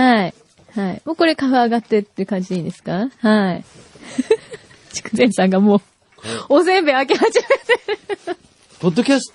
[0.00, 0.34] はい。
[0.74, 1.02] はい。
[1.04, 3.08] もうこれカフェ上がってって感じでいいですか？
[3.20, 3.64] はい。
[4.92, 5.80] 筑前さんがもう、
[6.48, 8.40] おせんべい開け始めて。
[8.80, 9.32] ポッドキャス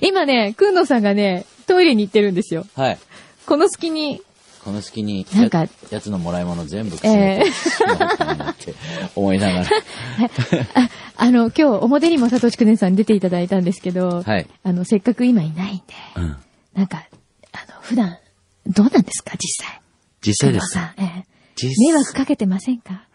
[0.00, 2.66] 今ね、くんのさんがね、トイレに行ってるんですよ。
[2.76, 2.98] ト、はい。
[3.46, 4.20] この隙に、
[4.64, 8.74] この隙に、なんかややつのもらい物全部くすねてしまって
[9.16, 9.66] 思いながら。
[10.74, 14.46] ああの、今日、表にも佐藤筑前さんに出ていただいたんですけど、はい。
[14.62, 15.82] あの、せっかく今いないんで、
[16.16, 16.36] うん。
[16.74, 17.04] なんか、
[17.52, 18.18] あの、普段、
[18.66, 19.80] どうなんですか、実際？
[20.24, 20.68] 実際です。
[20.68, 21.24] さん、ええ
[21.54, 23.06] 実迷惑かけてませんか、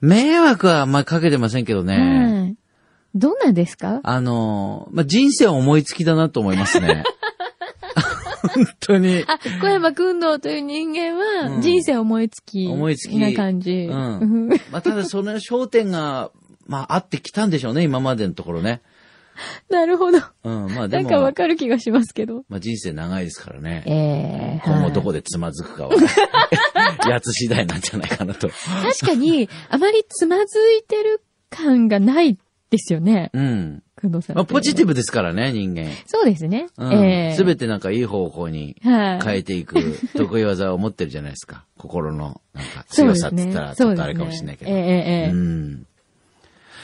[0.00, 1.96] 迷惑はあんまりかけてませんけどね。
[1.98, 2.56] はい。
[3.14, 4.00] どうなんですか？
[4.02, 7.04] あの、まあ、人生は思いつきだなと思いますね。
[8.54, 9.24] 本当に。
[9.28, 12.66] あ、小山くんのという人間は、うん人生思いつき。
[12.68, 13.88] 思いつきな感じ。
[13.90, 16.30] うんまあ、ただその焦点が、
[16.66, 18.80] まあ、あってきたんでしょうね、今までのところね。
[19.70, 20.18] なるほど。
[20.44, 22.44] うん、まあでも、なんかわかる気がしますけど。
[22.48, 23.82] まあ人生長いですからね。
[23.86, 25.94] ええ今後どはいこでつまずくかは、
[27.08, 28.48] やつ次第なんじゃないかなと。
[28.48, 32.38] 確かに、あまりつまずいてる感がない
[32.70, 33.30] ですよね。
[33.32, 33.82] うん。
[33.96, 34.36] くんのさん。
[34.36, 34.88] まあポジティブ。
[34.88, 35.90] ブですからね、人間。
[36.06, 36.66] そうですね。
[36.76, 36.92] うん。
[36.92, 39.20] ええすべてなんかいい方向にはい。
[39.22, 39.76] 変えていく
[40.16, 41.64] 得意技を持ってるじゃないですか。
[41.78, 44.70] 心の、なんか強さって言ったらちょっとあれかもしれないけど。
[44.70, 45.86] そうですねええええええうん。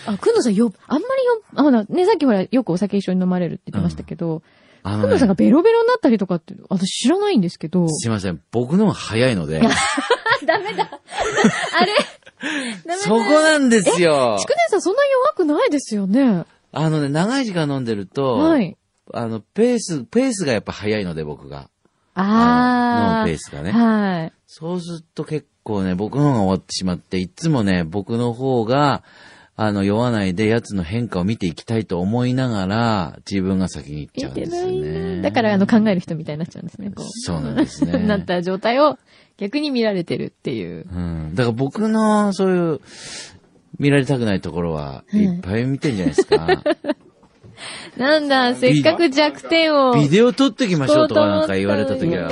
[0.09, 4.43] あ、くんのさんよ、あんまりよ、あ、ほら、ね、さっきほら、よくお酒一緒に飲まれるって言ってましたけど、
[4.83, 7.89] あのねくんのさんが、ベロベロになったりとかって、私知らないんですけど。
[7.89, 8.41] すいません。
[8.51, 9.61] 僕の方が早いので、
[10.47, 10.91] ダメだ。
[11.79, 11.95] あれ
[12.87, 12.99] ダメだ。
[12.99, 14.37] そこなんですよ。
[14.41, 16.45] 筑前さんそんな弱くないですよね。
[16.73, 18.77] あのね、長い時間飲んでると、はい。
[19.13, 21.69] あの、ペース、ペースがやっぱ早いので、僕が。
[22.15, 23.19] あのあ。
[23.19, 24.33] 飲むペースがねはい。
[24.47, 29.03] そうすると結構ね、僕の方が終わってしまって、いつもね、僕の方が、
[29.61, 35.21] あの、酔わないで奴の変化を見ていきたいと思いながら、自分が先に行っちゃうんですね。
[35.21, 37.07] だから、あの、考える人みたいになっちゃうんですね、こう。
[37.09, 39.01] そうなんですね なった状態を
[39.37, 40.87] 逆に見られてるっていう。
[40.89, 41.35] うん。
[41.35, 42.81] だから僕の、そういう、
[43.81, 46.63] 見られたくないところは、うんいっぱい見てんじゃないですか。
[47.97, 49.95] なんだ、せっかく弱点を。
[49.95, 52.31] ビデオ撮ってきましょうとかなんか言われたときは、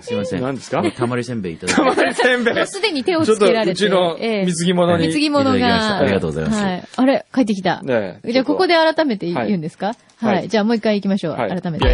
[0.00, 0.42] すいません。
[0.42, 0.82] 何ですか？
[0.96, 2.66] たまりせんべいいただきまたまりせんべい。
[2.66, 3.72] すでに手をちょっと、つけられて。
[3.72, 5.06] うちのええ水着物に。
[5.06, 5.98] 貢ぎ物が。
[5.98, 6.82] ありがとうございますはい。
[6.96, 7.82] あれ、帰ってきた。
[7.84, 9.94] じゃあ、ここで改めて言うんですか？
[10.20, 11.32] はいじゃあ、もう一回行きましょう。
[11.34, 11.86] はい改めて。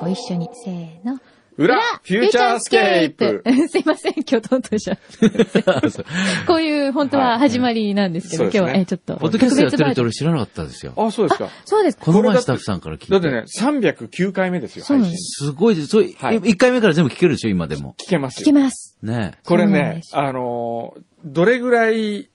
[0.00, 1.18] ご一緒に、せーの。
[1.58, 3.42] 裏、フューチャースケープ。
[3.68, 4.98] すいません、今日トントンしちゃう
[6.46, 9.16] こういう、本当は始まりなんですけど、はい今日は、え、ちょっと。
[9.16, 10.92] ポッドキャストやってるって俺知らなかったですよ。
[10.96, 11.48] あ、そうですか。
[11.64, 11.98] そうです。
[11.98, 13.12] この前スタッフさんから聞いて。
[13.12, 15.16] だってね、309回目ですよ、配信。
[15.16, 15.88] すごいです。
[15.88, 17.94] そう、はい1回目から全部聞けるでしょ、今でも。
[18.06, 18.60] 聞けます聞けよ。
[18.60, 18.98] ます。
[19.02, 22.28] ねこれねあのー、どれぐらい、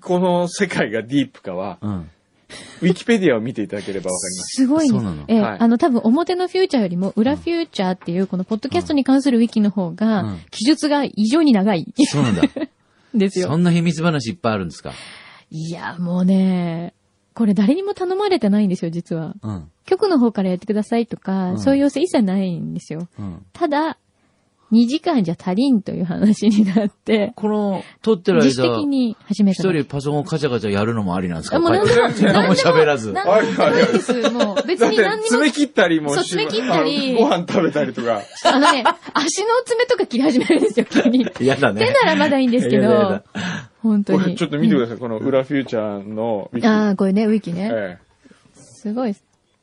[0.00, 2.10] この世界がディープかは、うん。
[2.82, 4.62] ウィキペディアを見ていただければわかります。
[4.62, 5.24] すごいねそうなの？
[5.28, 11.92] ええはいあの、多分表のフューチャーよりも裏フューチャーっていう、このポッドキャストに関するウィキの方うんが、記述が異常に長い。
[12.06, 12.42] そうなんだ。
[13.14, 13.56] ですよそ。
[13.56, 14.92] んな秘密話いっぱいあるんですか？
[15.50, 16.92] いや、もうね、
[17.34, 19.34] これ誰にも頼まれてないんですよ、実は。
[19.42, 19.70] うん。
[19.84, 23.08] 局の方からやってくださいとか、うんそういう要請一切ないんですよ。
[23.18, 23.46] うん。
[23.52, 23.98] ただ、
[24.72, 29.80] 2時間じゃ足りんという話になって、この、撮ってる間、自主的に始め一ただけ。
[29.80, 31.56] 人パソコンカチャカチャやるのもありなんですか？
[31.58, 33.12] あもう何でも、喋らず。
[33.12, 34.30] 何でもないです。
[34.30, 38.22] もう別に何にも爪切ったりもしそう爪切ったりご飯食べたりとか。
[38.44, 38.84] あのね、
[39.14, 41.26] 足の爪とか切り始めるんですよ、急に。
[41.40, 41.86] 嫌だね。
[41.86, 43.22] 手ならまだいいんですけどだ、
[43.82, 44.18] 本当に。
[44.20, 46.50] これちょっと見てください、この裏フューチャーの。
[46.64, 47.70] ああ、これね、ウィキね。
[47.72, 47.98] え
[48.56, 49.14] すごい。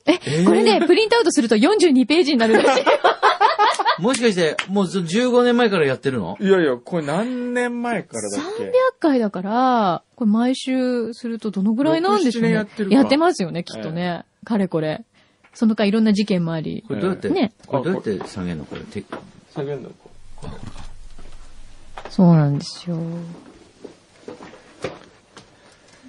[0.06, 2.84] え、これね、プリントアウトすると42ページになるらしい。
[4.00, 6.38] もしかして、もうその15年前からやってるの？
[6.42, 12.54] えいやいや、これ何年前からだっけ？300回だから、これ毎週するとどのぐらいなんでしょう6 7ね。
[12.54, 14.26] やってるかてますよね、きっとね。
[14.44, 15.06] かれこれ。
[15.54, 16.84] その間いろんな事件もあり。
[16.88, 18.66] これどうやって、ねこれどうやって下げるの？
[18.66, 18.82] これ。
[18.82, 19.04] て
[19.54, 19.92] 下げるの
[22.10, 22.98] そうなんですよ。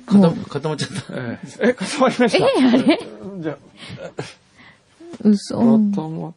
[0.07, 1.15] 固ま固まっちゃった。
[1.15, 2.47] ええ、え固まりましえた。
[2.47, 2.99] あれ？
[3.41, 3.59] じゃ
[5.23, 5.59] 嘘。
[5.59, 6.35] あ、固まっ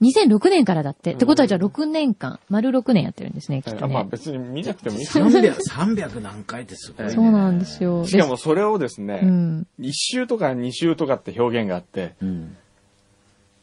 [0.00, 1.12] 2006年からだって。
[1.14, 3.94] ってことはじゃあ6年間、丸6年やってるんですね、きっとね。
[3.94, 5.26] まあ別に見なくてもいい ですよ。
[5.26, 7.12] 300、300何回ってすごい、ね。
[7.12, 8.06] そうなんですよ。
[8.06, 9.66] しかもそれをですうね、ん。
[9.80, 12.56] 1周とか2周とかって表現があって、うん。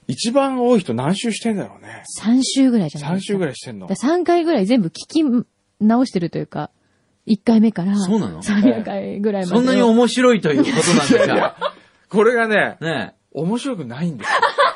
[0.07, 2.04] 一番多い人何周してんだろうね。
[2.21, 3.33] 3週ぐらいじゃない3ですか。
[3.33, 3.88] 周ぐらいしてんの。
[3.88, 5.24] 3回ぐらい全部聞き
[5.80, 6.69] 直してるというか、
[7.27, 7.95] 1回目から。
[7.98, 9.57] そうなの？300回ぐらいまでを。
[9.57, 11.56] そんなに面白いということなんですか？
[12.10, 14.33] これがね、ね面白くないんですよ。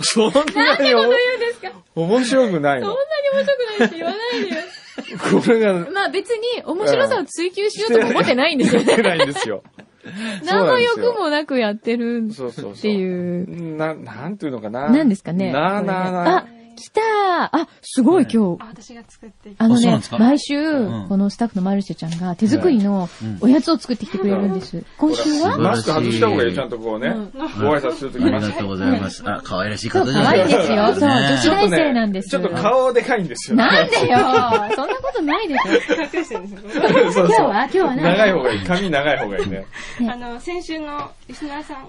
[0.00, 1.10] そんななんてこと言うん
[1.40, 1.72] ですか？
[1.94, 3.38] 面白くないのそんなに。
[3.38, 4.62] 面白くないって言わないでよ。
[5.42, 8.96] これが、まあ別に面白さを追求しようとも思ってないんですよね。
[8.96, 9.62] 出ないんですよ。
[10.44, 12.72] 何の欲もなくやってるそうそうそう。
[12.72, 13.76] っていう。
[13.76, 14.88] な、なんていうのかな。
[14.88, 16.46] 何ですかねなあなあなあ、
[16.78, 17.04] 来たー
[17.62, 18.62] あ、すごい今日。
[18.62, 23.08] あ私が作っていあのね毎週、んこのスタッフのマルシェちゃんが手作りの
[23.40, 24.84] おやつを作ってきてくれるんです。
[24.96, 25.58] 今週は？
[25.58, 27.10] マスク外した方がいいよ、ちゃんとこうね。
[27.34, 29.22] ご挨拶するときありがとうございます。
[29.28, 30.94] あ、可愛らしい方じゃない可愛いですよ。
[30.94, 32.28] そう、ね女子大生なんです。
[32.28, 33.56] ちょっと顔でかいんですよ。
[33.56, 34.18] なんでよ
[34.76, 35.72] そんなことないでしょ。
[36.18, 36.82] 隠してるんですよ。
[36.82, 37.64] そうそう今日は？
[37.64, 38.02] 今日は何？
[38.04, 38.60] 長い方がいい。
[38.60, 39.66] 髪長い方がいいね。
[40.08, 41.86] あの、先週のリスナーさん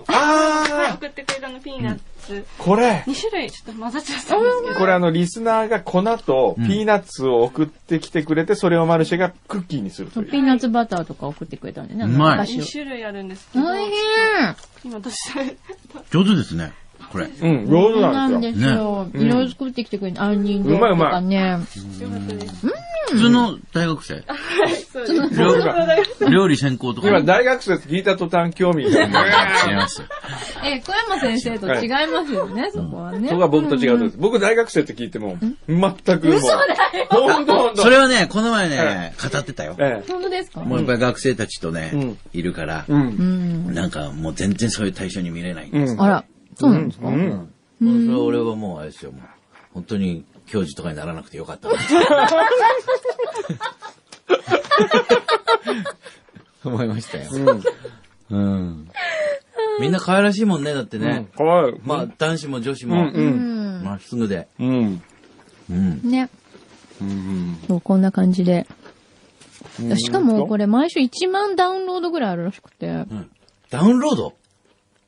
[0.96, 3.04] 送ってくれたのピーナッツ、ーこれ。
[3.08, 4.80] 2種類ちょっと混ざっちゃったんですけど。
[4.80, 10.32] これあの、リスナーが粉とピーナッツを送ってきてくれて、それをマルシェがクッキーにするという。
[10.32, 12.06] ピーナッツバターとか送ってくれたんでね。
[12.06, 13.92] うまい2お菓子を種類あるんですけど、大変
[14.86, 15.18] 今私、
[16.12, 16.72] 上手ですね。
[17.12, 17.26] これ。
[17.26, 19.06] うん、上手ななんんでですすよ。
[19.06, 20.18] ねいろいろ作ってきてくれる。
[20.22, 21.36] 杏仁豆腐とかね。
[21.38, 22.68] よかったです。
[23.10, 24.24] 普通の大学生。
[24.94, 25.42] そうです。
[25.42, 25.56] よ。
[26.20, 27.08] 今、料理専攻とか。
[27.08, 29.04] 今大学生って聞いた途端興味が。
[29.04, 29.10] 違い
[29.76, 30.08] ますよ。
[30.64, 33.30] え、小山先生と違いますよね、そこはね。
[33.30, 34.18] そこは僕と違うとです。
[34.20, 35.80] 僕大学生って聞いても、全
[36.20, 36.36] くもう。
[36.38, 36.76] 嘘だよ
[37.10, 37.82] ほんとほんと。
[37.82, 39.76] それはね、この前ね、語ってたよ。
[39.80, 40.12] ええ。
[40.12, 40.60] 本当ですか？
[40.62, 43.02] もうやっぱり学生たちとねうん、いるから、うん。
[43.02, 43.06] う
[43.72, 43.74] ん。
[43.74, 45.94] なんかもう全然そういう対象に見れないんです。
[45.94, 46.02] うん。
[46.02, 46.26] あら、
[46.60, 47.08] そうなんですか？
[47.08, 47.52] うん。
[47.82, 49.22] それは俺はもうあれですよ、もう。
[49.74, 51.70] 本当に教授とかにならなくてよかった。
[56.66, 57.30] 思いましたよ。
[58.30, 58.38] うん。
[58.38, 58.90] うん。
[59.80, 61.28] みんな可愛らしいもんね、だってね。
[61.36, 61.76] かわいい。
[61.84, 63.82] まあ、男子も女子うん、も、うん。
[63.84, 64.48] まっすぐで。
[64.60, 65.02] うん。
[65.70, 66.02] うん。
[66.04, 66.30] ね。
[67.02, 67.58] うん。
[67.68, 68.68] そう、こんな感じで。
[69.80, 73.30] うんしかも、これ毎週1万ダウンロードぐらいあるらしくて、うん
[73.70, 74.34] ダウンロード？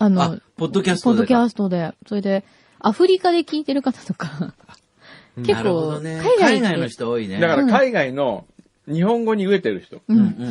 [0.01, 1.17] あのあ、、ポッドキャストでか。
[1.17, 2.43] ポッドキャストで、それで、
[2.79, 4.55] アフリカで聞いてる方とか、
[5.37, 5.99] 結構。
[6.01, 7.39] 海外海外ので、人多いね。
[7.39, 8.47] だから海外の
[8.87, 10.01] 日本語に飢えてる人。
[10.07, 10.47] うんうんうん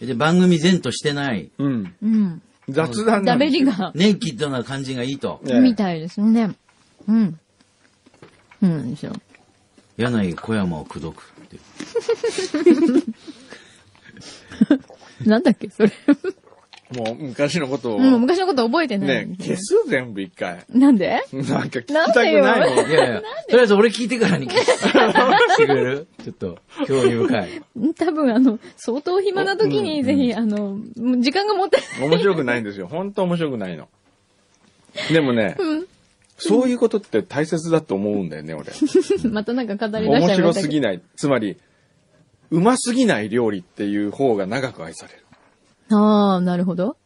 [0.00, 0.06] うん。
[0.08, 1.94] で、番組前としてない、うん。
[2.02, 2.42] うん。
[2.68, 3.64] 雑談なんですよ。
[3.64, 5.40] ダベリが、ネイキッドな感じがいいと。
[5.44, 6.56] ねみたいですね。
[7.06, 7.38] うん。
[8.62, 9.12] うんですよ。
[9.96, 11.60] 柳井小山を口説くってい
[12.98, 13.04] う。
[15.28, 15.92] なんだっけ、それ。
[16.94, 17.98] もう昔のことを。
[17.98, 19.56] もう昔のこと覚えてないね消よ。
[19.58, 20.64] す全部一回。
[20.72, 21.22] なんで？
[21.32, 22.90] なんか聞きたくないもん。
[22.90, 26.06] いやいや、とりあえず俺聞いてからにしてくれる？
[26.22, 27.62] ちょっと、興味深い。
[27.98, 30.78] 多分あの、相当暇な時にぜひ、あの、
[31.20, 32.86] 時間が持って、面白くないんですよ。
[32.86, 33.88] 本当面白くないの。
[35.12, 35.56] でもね、
[36.38, 38.72] そういうことって大切だと思うんだよね、俺。
[39.30, 40.52] またなんか語り出し面白ちゃいましたけど。
[40.54, 41.00] すぎない。
[41.16, 41.56] つまり、
[42.50, 45.23] うますぎない料理っていう方が長く愛される。
[45.90, 46.96] ああ、なるほど。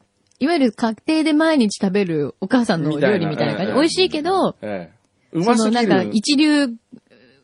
[0.40, 3.72] いわゆる家庭で毎日食べるお母さんの料理みたいな感じ。
[3.72, 5.38] 美味しいけど、ええ。
[5.38, 5.88] うそのますぎる。
[5.88, 6.68] なんか一流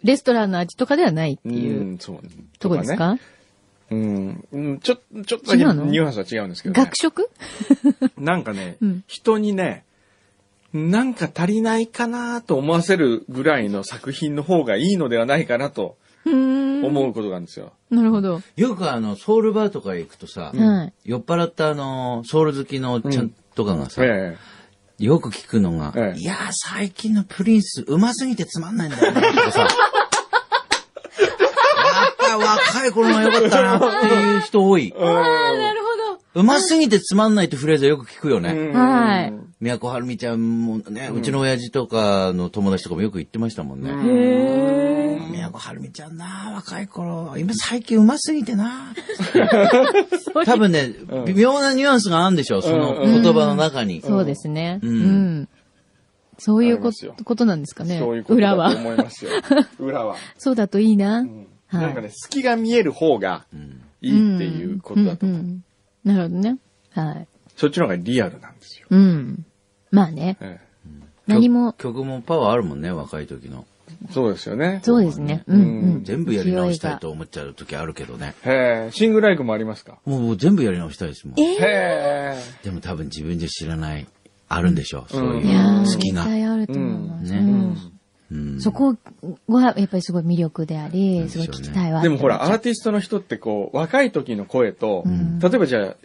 [0.05, 2.21] レストランの味とかではないっていううん、そう。
[2.59, 3.21] とこですか、ね
[3.91, 4.45] うん。
[4.53, 4.97] うんちょ、
[5.27, 6.97] ちょっとだけニュアンスは違うんですけど、ね学。
[6.97, 7.31] 食？
[8.17, 9.85] なんかね、うん人にね、
[10.73, 15.97] なんか足りないかなと思わせるぐらいの作品の方がいいのではないかなと。
[16.27, 17.73] 思うことなんですよ。
[17.91, 18.41] なるほど。
[18.57, 20.93] よくあの、ソウルバーとか行くとさ、はい。
[21.05, 24.37] 酔っ払ったあの、ソウル好きのおっちゃんとかがさ、え
[24.99, 29.69] よく聞くのが、ええいやー最近のプリンス、うますぎてつまんないんだよね、とかさ。
[31.21, 31.27] や
[32.07, 34.93] っぱ若い頃が良かったなっていう人多い。
[34.97, 34.99] え。
[34.99, 35.84] うんなるほ
[36.35, 38.51] うますぎてつまんないってフレーズはよく聞くよね。
[38.53, 43.91] うんはい宮古春美ちゃんもね、うちの親父とかの友達とかもよく言ってましたもんね。
[43.91, 43.99] ど。
[44.11, 45.21] へえ。
[45.31, 47.35] 宮古春美ちゃんな、若い頃。
[47.39, 48.93] 今最近うますぎてな。
[50.45, 54.03] 多分ね、うん微妙なニュアンスがあるんでしょう、その言葉の中に。
[54.03, 54.81] そうですね。
[54.83, 55.49] ううんん。
[56.39, 57.99] そういうことことなんですかね。
[58.01, 58.69] そういうこと裏は。
[58.69, 59.31] だと思いますよ。
[59.79, 60.17] 裏は。
[60.37, 61.25] そうだといいな。
[61.73, 65.61] なんかね、隙が見える方がうんいいっていうことだと思う。
[66.05, 66.59] なるほどね。
[66.91, 67.27] はい。
[67.57, 68.87] そっちの方がリアルなんですよ。
[68.91, 69.47] うん。
[69.91, 70.37] まあね。
[70.41, 70.61] え
[71.27, 73.65] 何も、曲曲もパワーあるもんね、若い時の。
[73.89, 74.81] えそうですよね。
[74.83, 75.43] そうですね。
[75.47, 75.63] うんう
[76.01, 76.05] ん。
[76.05, 78.35] 全部やり直したい勢と思っちゃう時あるけどね。
[78.45, 79.99] へえ、シングルライクもありますか？
[80.05, 81.41] もう全部やり直したいですもん。
[81.41, 82.37] えへえ。
[82.63, 84.07] でも多分自分じゃ知らない、
[84.49, 86.25] あるんでしょう、そううんいういやー好きが。
[86.25, 87.33] 絶対あると思います。
[87.33, 87.37] う
[88.61, 88.97] そこ
[89.49, 92.03] はやっぱりすごい魅力であり、すごい聞きたいわ。
[92.03, 95.97] でもほら、アーテティストの人ってこう、若い時の声と、ん例えばじゃあ、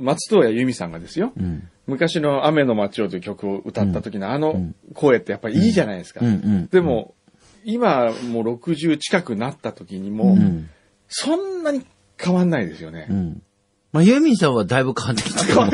[0.00, 1.68] 松任谷由実さんがですよ、うん。
[1.86, 6.20] 昔の雨の街をという曲を歌った時のあの声ってやっぱりいいじゃないですか。
[6.70, 7.14] でも、
[7.64, 10.68] 今もう60近くなった時にも、うん。
[11.08, 11.84] そんなに
[12.18, 13.12] 変わんないですよねう。
[13.12, 13.42] ん。
[13.92, 15.72] まあ、ユーミンさんはだいぶ変わってきたと思う。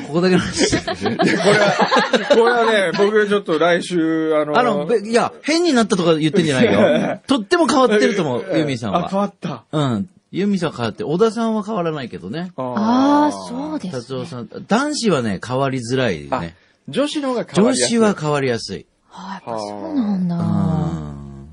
[0.00, 1.16] ここだけの話ですね。
[1.16, 7.20] これは、これはね、僕ちょっと来週、あの、あの、べいや、変になったとか言ってんじゃないよ。
[7.26, 9.24] とっても変わってると思う、ユーミンさんあ、変は。
[9.26, 9.64] わった。
[9.72, 10.08] うん。
[10.32, 12.52] ユミさん変わって、小田さんは変わらないけどね。
[12.56, 14.00] ああ、そうです、ね。
[14.00, 14.48] 達夫さん。
[14.68, 16.54] 男子はね、変わりづらいあね。
[16.88, 17.98] 女子の方が変わ女りやすい。
[17.98, 18.86] 子は変わりやすい。
[19.08, 20.36] はあ、やっぱそうなんだ。
[20.36, 21.48] うん。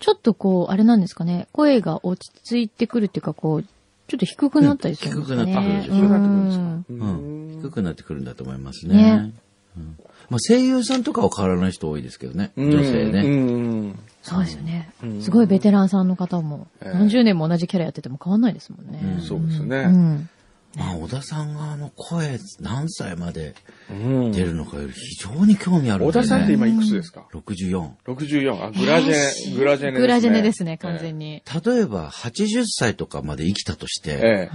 [0.00, 1.48] ちょっとこう、あれなんですかね。
[1.52, 3.64] 声が落ち着いてくるっていうか、こう、
[4.06, 5.52] ちょっと低くなったりするんですかね。
[5.52, 7.62] うん低くなってくるでしょ低くなってくるんですかうんうん。
[7.62, 8.94] 低くなってくるんだと思いますね。
[8.94, 9.32] ね
[9.76, 9.96] うん
[10.30, 12.52] まあ、声優さんとかは変わらない人多いですけどね。
[12.56, 13.22] うん女性うね。
[13.22, 13.98] ん。
[14.22, 15.22] そうですよねうん。
[15.22, 19.00] すごいベテランさんの方も、ええ何十年も同じキャラやってても変わんないですもんね。
[19.16, 20.28] うんそうですよね。
[20.76, 20.80] うん。
[20.80, 23.54] まあ、小田さんがあの声、何歳まで
[23.90, 26.12] うん出るのかより非常に興味あるん小。
[26.12, 27.90] 田さんって今いくつですか？64。
[28.06, 28.64] ?64。
[28.64, 29.92] あ、グラジェネ、グラジェネですね。
[29.92, 31.42] グラジェネですね、完全に。
[31.64, 34.50] 例えば、80歳とかまで生きたとして、ええ。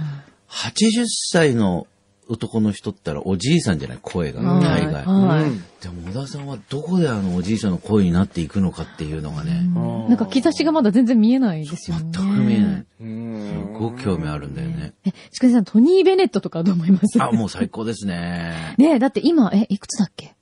[0.48, 1.86] 80歳の
[2.30, 3.98] 男の人ったらおじいさんじゃない？
[4.00, 5.04] 声が、はい大概。
[5.04, 12.10] はいうんでも、小田さんはどこであのおじいさんの声になっていくのかっていうのがね、うんなんか兆しがまだ全然見えないですよね。
[12.12, 12.86] 全く見えない。
[13.00, 14.92] うんすごく興味あるんだよね。
[15.04, 17.20] え、しくじさん、トニー・ベネットとかどう思います？
[17.22, 18.74] あ、もう最高ですね。
[18.78, 20.34] ねえ、だって今、え、いくつだっけ？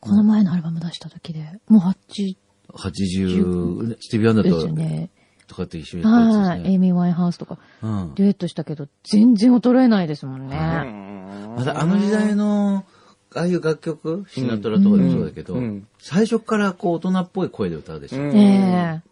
[0.00, 1.58] この前のアルバム出した時で。
[1.68, 2.36] もう8
[2.72, 5.10] 80、スティービー・アンダですーとよね。
[5.46, 6.58] とかって一緒にやったやはい。
[6.58, 6.70] つですね。
[6.70, 8.14] エイミー・ワインハウスとか、うん。
[8.14, 10.56] デュエットしたけど、全然衰えないですもんね。
[11.56, 12.84] またあの時代の、
[13.34, 18.22] ああいう楽曲、シナトラとかでもそうだけど、うんうん最初からこう大人っぽい声で歌うでしょ。
[18.22, 19.02] うんえ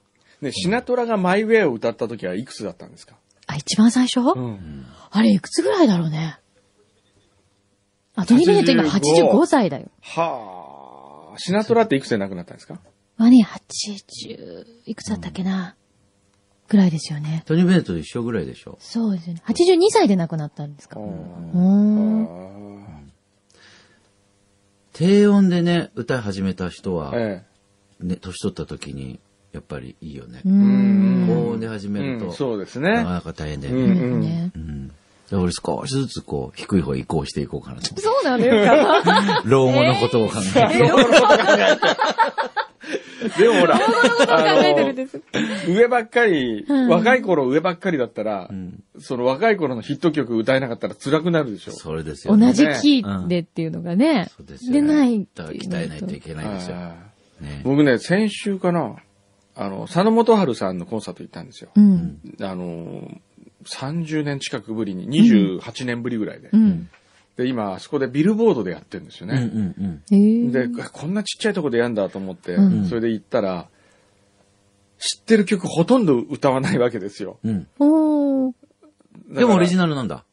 [0.41, 3.15] えね、シナトラがマイウェイを歌った時はいくつだったんですか？
[3.47, 4.87] あ、一番最初、うん。
[5.11, 6.39] あれ、いくつぐらいだろうね。
[8.15, 9.87] あ、トニー・ベネット今85 85歳だよ。
[10.03, 11.39] はあ。
[11.39, 12.79] シナトラっていくつで亡くなったんですか？
[13.19, 15.75] はね、80、いくつだったっけな？
[16.69, 17.43] ぐらいですよね。
[17.47, 18.77] トニー・ベネットと一緒ぐらいでしょ？
[18.81, 19.43] そうですよね。
[19.47, 20.99] 82歳で亡くなったんですか？
[20.99, 21.07] うー
[21.59, 23.13] ん。
[24.93, 27.45] 低音でね、歌い始めた人は、え
[28.01, 29.19] ね、年取った時に、
[29.53, 30.49] やっぱりいいよねう。
[30.49, 31.27] ーん。
[31.29, 33.05] 高音で始えめると、うんそうですなかね。
[33.05, 33.81] なか大変だよね。
[33.83, 34.51] うんね。
[34.55, 34.89] うん。
[34.89, 38.01] で俺少しずつこう、低い方へ移行していこうかなと。
[38.01, 40.79] そうなんですか老後のことを考えて。
[40.79, 41.81] でもほら、考えて
[44.75, 45.21] るんです。
[45.69, 51.73] 上ばっかり、うん若い頃上ばっかりだったら、んその若い頃のヒット曲歌えなかったら辛くなるでしょ。
[51.73, 52.47] それですよね。
[52.49, 56.77] 同じキーでっていうのがねそうでないい鍛えないといけないですよ。
[57.65, 58.97] 僕ね、先週かな、
[59.55, 61.71] あの、佐野元春さんのコンサート行ったんですよ。
[61.75, 62.21] うん。
[62.41, 63.11] あの、
[63.65, 66.51] 30年近くぶりに、28年ぶりぐらいで。
[67.37, 67.45] うん。
[67.45, 69.51] で、今、あそこでビルボードでやってるんですよね。
[70.51, 73.69] で、こんなちっちゃいとこでやんだと思って、うんそれで行ったら、
[74.99, 77.39] 知ってる曲ほとんど歌わないわけですよ。
[77.43, 79.95] でもオリジナル。
[79.95, 80.25] なんだ。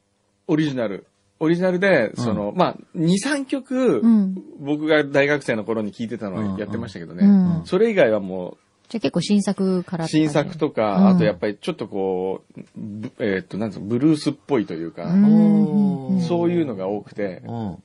[0.47, 1.07] オリジナル。
[1.39, 4.35] オリジナルで、その、まあ、2、3曲、うん。
[4.59, 7.25] 僕が大学生の頃に聴いてたのはやってましたけどね。
[7.25, 7.65] うん。
[7.65, 8.57] それ以外はも
[8.91, 17.83] じゃあ結構新作からう、新作とか、うんあとやっぱりちょっとこう、ぶえーっと、なんつうの、ブルースっぽいというか、うそういうのが多くて、うん。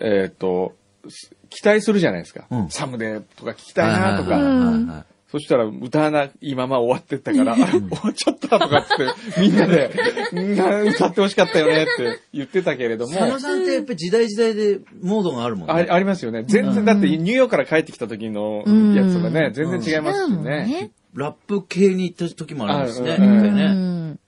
[0.00, 0.74] えーっと、
[1.10, 2.46] す期待するじゃないですか。
[2.50, 5.04] うんサムネとか聞きたいなとか。
[5.30, 9.90] そしたら歌わないまま終わってったから、あ終わっちゃったとかっつって、みんなで、
[10.32, 15.86] みんな歌ってほしかったよねって言ってたけれども、佐野さんってやっぱり時代時代でモードがあるもんね。
[15.90, 16.44] あありますよね。
[16.46, 18.62] 全然、だってニューヨークから帰ってきた時の
[18.94, 20.90] やつとかね、全然違いますしね。
[21.14, 24.18] ラップ系に行った時もあるんですね。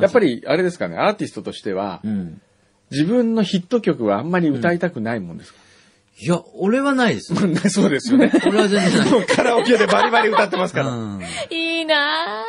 [0.00, 2.40] やっぱり、あれですかね、アーティストとしてはう、ん。
[2.90, 5.58] 自分のヒット曲はあんまり歌いたくないもんですか、
[6.20, 7.32] いや、俺はないです。
[7.46, 8.30] ね そうですよね。
[8.46, 9.10] 俺は全然ない。
[9.10, 10.88] もうカラオケでバリバリ歌ってますから。
[10.90, 12.44] うんいいな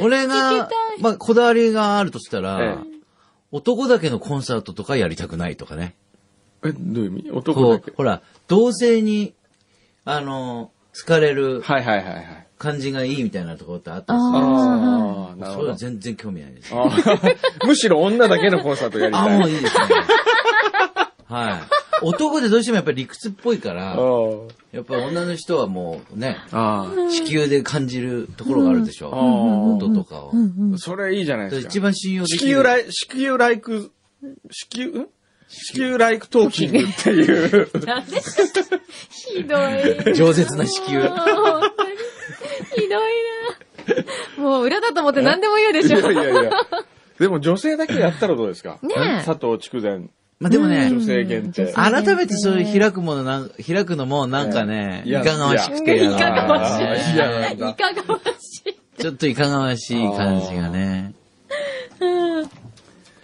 [0.00, 0.68] 俺が、
[1.00, 2.76] まあ、こだわりがあるとしたら、え
[3.50, 5.94] 男だけのコンサートとかやりたくないとかね。
[6.64, 7.30] え、どういう意味？
[7.30, 7.86] 男だけ、。
[7.86, 9.34] こうほら、同性に、
[10.06, 12.46] あの、好かれるはいはいはいはい。
[12.58, 15.74] 感じがいいみたいなところってあったりすあるああ、なるそういうのほど。
[15.74, 16.72] 全然興味ないです。
[17.66, 19.38] むしろ女だけのコンサートやりあ、たい。
[19.38, 19.82] もういいですね。
[21.28, 21.60] はい。
[22.02, 23.96] 男でどうしてもやっぱり理屈っぽいから、
[24.72, 29.10] やっぱり女の人はもうね、あ地球で感じるところがあるでしょ。
[29.10, 30.32] 音とかを。
[30.74, 31.68] あ、それいいじゃないですか。
[31.68, 32.56] 一番信用で地きる。
[32.56, 33.90] 球ライ、地球ライク、
[34.50, 35.08] 地球、ん？
[35.48, 37.70] 地球ライクトーキングっていう。
[39.10, 39.58] ひどい。
[40.14, 41.10] 饒舌な子宮。
[41.10, 41.18] 本
[41.76, 41.90] 当に
[42.74, 42.88] ひどい
[44.38, 45.98] なもう裏だと思って何でも言うでいしょ。
[45.98, 46.50] やいやいや。
[47.18, 48.78] でも女性だけやったらどうですか？
[48.82, 50.08] ねえ佐藤筑前、
[50.42, 51.72] まあでもね、女性限定。
[51.72, 56.84] 改めてそういう開くものなん、開くのもなんかね、いやいかがわしくていかがわしい。
[56.84, 59.00] あーいやなんだいかがわしい。
[59.00, 61.14] ちょっといかがわしい感じがね。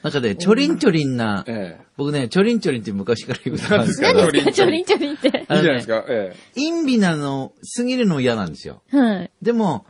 [0.03, 4.53] なんかね、ちょりんちょりんな、え僕ね、ちょりんちょりんって昔から言うたんですけ何ど、何ですか？
[4.53, 5.29] ちょりんちょりんって。
[5.35, 5.39] え。
[5.41, 6.05] いいじゃないですか。
[6.09, 8.81] え陰微なの、過ぎるのも嫌なんですよ。
[8.93, 9.31] はい。
[9.43, 9.85] でも、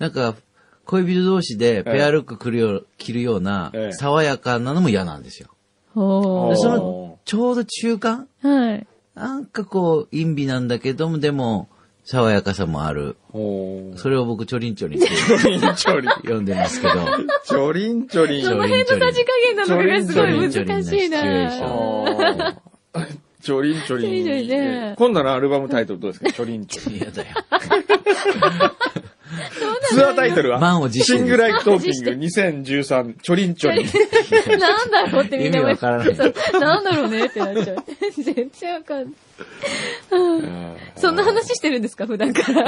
[0.00, 0.34] なんか、
[0.86, 5.48] 恋人同士でペアルック着るよう着るようなええ、爽やかなのも嫌なんですよ。
[5.94, 8.28] ほでその、ちょうど中間？
[8.42, 8.48] う。
[8.48, 8.86] はい。
[9.14, 11.68] なんかこう、淫靡なんだけども、でも、
[12.04, 13.16] 爽やかさもある。
[13.32, 16.10] おーそれを僕、ちょりんちょりんってちょりんちょりん。
[16.26, 16.94] 呼んでますけど。
[17.44, 18.42] ちょりんちょりん。
[18.42, 22.52] ちょその辺のさじ加減なのかがすごい難しいちょりんちょりんな
[23.40, 24.16] ちょりんちょりん。
[24.20, 26.32] ちょりんちょりんね今度のアルバムタイトルどうですか？
[26.32, 26.98] ちょりんちょりん。
[26.98, 27.28] 嫌だよ。
[29.90, 30.58] ツアータイトルは？
[30.58, 33.86] 満を持して Sing Like Talking 2013ちょりんちょりん。
[34.58, 37.76] なんだろうってみんな思い意味わからないそうなんだろうねってなっちゃう。
[38.22, 39.12] 全然わかんない。
[40.96, 42.06] そんな話してるんですか？
[42.06, 42.64] 普段から。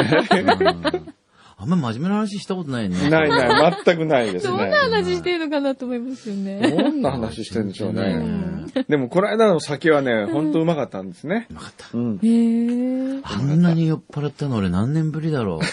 [1.59, 3.09] あんま真面目な話したことないね。
[3.09, 4.73] ないない、全くないですどんなね。
[4.77, 6.61] 話してるのかなと思いますよね。
[6.71, 8.13] どんな話してるんでしょううね。
[8.13, 11.47] んでも、この間の酒はね、ほんとうまかったんですね。
[11.51, 11.87] うまかった。
[11.95, 12.17] うん。
[12.23, 15.67] へーあんなに酔っ払ったの俺何年ぶりだろう。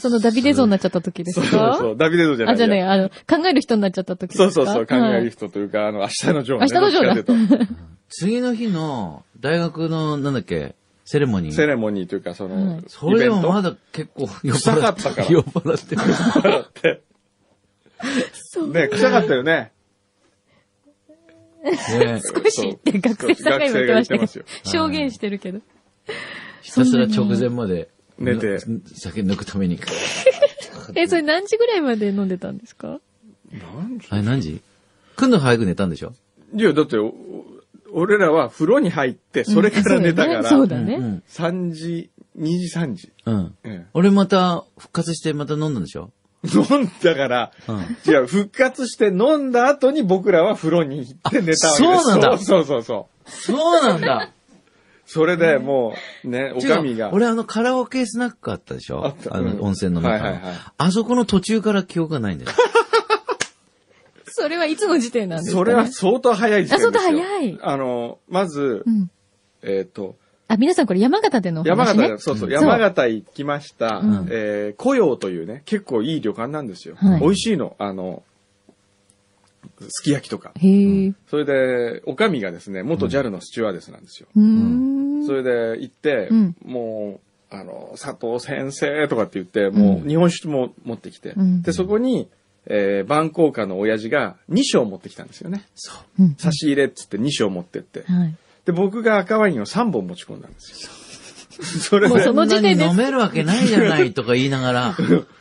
[0.00, 4.50] あそのダビデ像になっちゃった時ですそうかそう、ダビデドじゃないあ、じゃあね、あの、考える人になっちゃった時ですか？
[4.50, 6.66] そうそうそう、考えるはい人というか、あの、明日のジョーね。
[6.66, 7.66] 明日のジョーだ
[8.08, 11.66] 次の日の大学の、なんだっけ、セレモニとセー。
[11.66, 12.84] レモニーというか、その、はい。
[12.88, 15.28] それでもまだだ結構酔っ臭か払ったから。
[15.28, 15.96] 酔っ払って。
[15.96, 16.64] る。
[16.66, 17.02] って。
[18.80, 19.72] ね、臭かったよね。
[21.62, 22.20] ね。
[22.22, 24.18] 少しって学生さんが今言ってましたけど。
[24.18, 25.60] 学生が言ってますよ、証言してるけど。
[26.62, 29.78] ひたすら直前まで寝て酒抜くために。
[30.94, 33.00] え、それ何時ぐらいまで飲んでたんですか？
[34.10, 34.60] あれ何時？
[35.16, 36.12] くんの早く寝たんでしょ？
[36.54, 37.14] いや、だって、お
[37.92, 40.94] 俺らは風呂に入って、それから寝たから、そうだね。
[40.94, 43.12] うん3時、2時、3時。
[43.26, 43.54] うん。
[43.64, 46.10] え俺また復活してまた飲んだんでしょ？
[46.44, 47.76] え飲んだから、うん。
[48.12, 51.66] 違う、復活して飲んだ後に僕らは風呂に行って寝たわけです。
[51.66, 53.30] あそうなんだそうそうそう。
[53.30, 54.32] そうなんだ
[55.12, 55.92] それでも
[56.24, 57.12] う、ね、おかみが。
[57.12, 59.04] 俺あのカラオケスナックあったでしょ？
[59.04, 59.36] あった。
[59.36, 59.48] うん。
[59.48, 60.24] あの温泉の中の。
[60.24, 60.54] はいはいはい。
[60.78, 62.52] あそこの途中から記憶がないんだよ。
[64.26, 66.90] それはいつの時点なんですか、ね、それは相当早い時点ですよ。
[66.90, 67.58] あ相当早い。
[67.60, 69.10] あの、まずう、ん。
[69.62, 70.14] えっ、と、
[70.46, 72.54] あ、皆さんこれ山形でのお話、ね、山形で、そうそう、うん。
[72.54, 74.06] 山形行きました、う。
[74.06, 74.28] ん。
[74.30, 76.94] えー、古陽というね、結構いい旅館なんですよ。
[76.94, 77.20] はい。
[77.20, 78.22] 美味しいの、あの、
[79.88, 80.52] すき焼きとか。
[81.28, 84.28] それで、おかみがですね、元 JAL のスチュワーデスなんですよ。
[84.36, 85.26] うーん。
[85.26, 87.20] それで行って、うんも
[87.50, 92.28] う、あの、佐藤先生とかって言って、もう日本酒も持ってきて、うんで、そこに、
[92.66, 95.64] えー、番校家の親父が2升持ってきたんですよね。
[95.74, 96.22] そう。
[96.22, 96.34] うん。
[96.36, 98.04] 差し入れっつって2升持ってって。
[98.06, 98.36] はい。
[98.64, 100.90] で、僕が赤ワインを3本持ち込んだんですよ。
[101.62, 104.96] それでもうそ、の時点でそんなに飲めるわけないじゃないとか言いながら、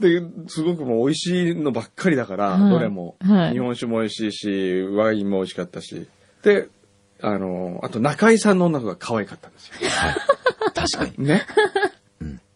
[0.00, 6.08] で、すごくもう美味しいのばっかりだから、はいどれも、はい日本酒も美味しいし、ワインも美味しかったし。
[6.42, 6.68] で、
[7.20, 9.74] あの、あと中井さんの女の子が可愛かったんですよ。
[10.74, 11.26] 確かに。
[11.26, 11.46] ね。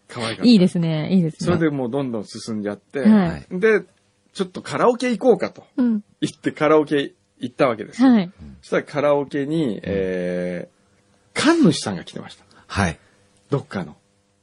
[0.07, 0.43] 可愛かった。
[0.43, 1.13] いいですね。
[1.13, 1.45] いいですね。
[1.45, 3.83] それでもうどんどん進んじゃって、はいで、
[4.33, 6.03] ちょっとカラオケ行こうかとうん。
[6.19, 8.09] 言ってカラオケ行ったわけですよ。
[8.09, 8.31] はい。
[8.61, 12.45] そしたらカラオケに、えー、神主さんが来てました。
[12.67, 12.99] はい。
[13.49, 13.95] どっかの。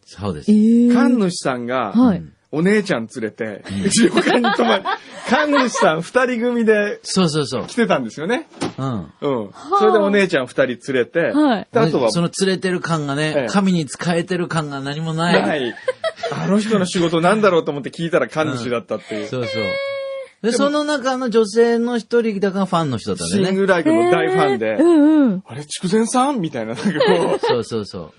[0.05, 0.53] そうです。
[0.53, 0.95] えー。
[0.95, 2.23] 神主さんが、はい。
[2.55, 3.65] お姉ちゃん連れて、
[3.99, 4.85] 旅館に泊まり、
[5.29, 7.75] 神主さん二人組でそうそうそう来。
[7.75, 8.47] てたんですよね。
[8.79, 8.95] うん。
[8.95, 9.01] う
[9.47, 9.51] ん。
[9.79, 15.43] それでお姉ちゃん二人連れて、はいであとは、その連れてる感がえねえ、神に仕えてる感が何もない。
[15.43, 15.75] ない。
[16.31, 19.29] あの人の仕事なんだろうと思って聞いたら神主だったっていう。
[19.29, 19.63] そうそう。
[20.43, 23.47] で、その中の女性の一人だからファンの人だったね。
[23.47, 25.43] シングライクの大ファンで、うんうん。
[25.47, 26.41] あれ、筑前さん？
[26.41, 28.13] みたいな、なんかこう、そうそうそう。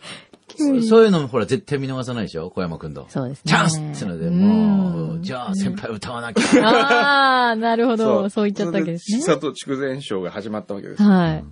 [0.55, 2.49] そそういうのもほら絶対見逃さないでしょ？
[2.51, 3.05] 小山くんと。
[3.09, 3.43] そうですね。
[3.45, 6.67] チャンスってので、もう、じゃあ先輩歌わなきゃ。
[6.67, 8.29] ああ、なるほど。
[8.29, 9.21] そう言っちゃったわけですね。
[9.21, 11.03] それで佐藤筑前賞が始まったわけです。
[11.03, 11.43] はい。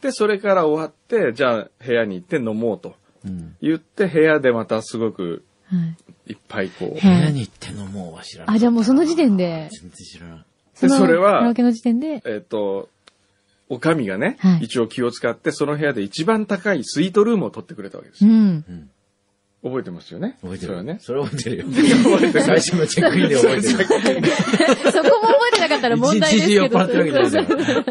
[0.00, 5.76] で、それから終わって、じゃあ部屋に行って飲もうとうん言って、部屋でまたすごくは
[6.28, 6.32] い。
[6.32, 7.00] いっぱいこう。
[7.00, 8.56] 部屋に行ってのもうは知らない。
[8.56, 10.44] あ、じゃあもうその時点で、全然知らない。
[10.80, 12.88] で、のそれはカラオ、ケの時点で、えっと、
[13.68, 18.30] おかみがね、はい一応気を使って、その部屋で一番高いスイートルームを取ってくれたわけですよ。
[18.30, 18.90] うん。
[19.64, 20.36] 覚えてますよね？
[20.42, 20.98] 覚えてるそれはね。
[21.00, 21.64] それ覚えてるよ。
[21.64, 23.74] 覚えてる最初のチェックインで覚えてる。
[23.74, 26.66] そこも覚えてなかったら問題ですけど。
[26.66, 27.84] 一酔っ払ってるわけじゃないんだよ。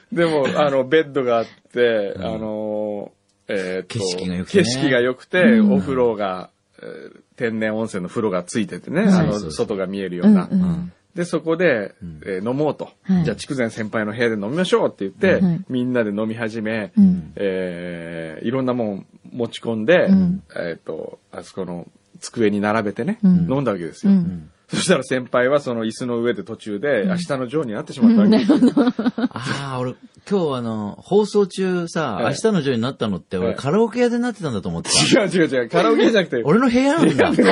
[0.12, 3.12] でも、あの、ベッドがあって、あの、
[3.48, 10.48] えーっと、景色が良くてね景色が良くて、うんお風呂が、えー天然温泉の風呂がついててね、はいあの、そうそうそう外が見えるよううんな。
[10.48, 10.92] うん。
[11.14, 12.90] で、そこで、んえー飲もうと。
[13.02, 17.32] はいじゃあ、筑前先輩の部屋で飲みましょうって言って、はいみんなで飲み始め、うん。
[17.36, 21.86] えーいろんなもん持ち込んで、うんえっ、と、あそこの
[22.20, 24.12] 机に並べてね、うん飲んだわけですよ。
[24.12, 24.50] うん。
[24.68, 28.58] そしたら先輩はその椅子の上で途中で、明日のジョーになってしまったわけですよ。
[29.30, 29.94] ああ、俺、
[30.28, 35.22] 今日あの、放送中さ、ええ明日のジョーになったのって、俺ええカラオケ屋でなってたんだと思ってた。
[35.22, 37.32] 違う違う違う、カラオケじゃなくて、 俺の部屋なんだ。
[37.36, 37.46] それ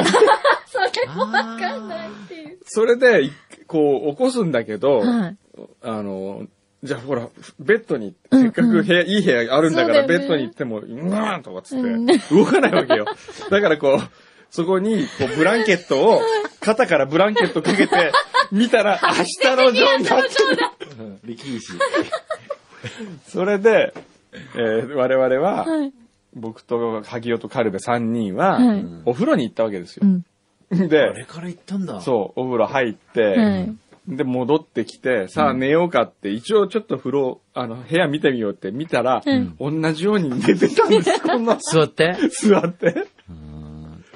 [1.15, 2.59] わかんないっていう。
[2.65, 3.33] それで、い
[3.73, 5.37] こう、起こすんだけど、はい。
[5.83, 6.47] あの、
[6.83, 13.07] じゃあほら、ベッドに、うんせっかく部屋、いい部屋あるんだから、ベッドに行っても、うわーんとかっつって、うん動かないわけよ。
[13.51, 13.99] だからこう、
[14.51, 16.21] そこに、こう、ブランケットを、
[16.61, 18.13] 肩からブランケットかけて、
[18.51, 20.29] 見たら、 明日のジョーになって
[21.03, 21.19] る。
[21.25, 21.73] 力士。
[23.29, 23.95] それで、
[24.55, 25.93] えー我々は、はい。
[26.35, 30.03] 僕と萩尾とカルベ3人は、はいお風呂に行ったわけですよ。
[30.05, 30.25] うん。
[30.75, 32.01] あれで、から行ったんだ。
[32.01, 33.77] そう、お風呂入って、はい。
[34.09, 42.17] で、戻ってきて、さあ寝ようかって、一応ちょっと風呂、あの、部屋見てみようって見たら、うん同じように寝てたんです、 こんな座って？
[42.31, 43.07] 座って。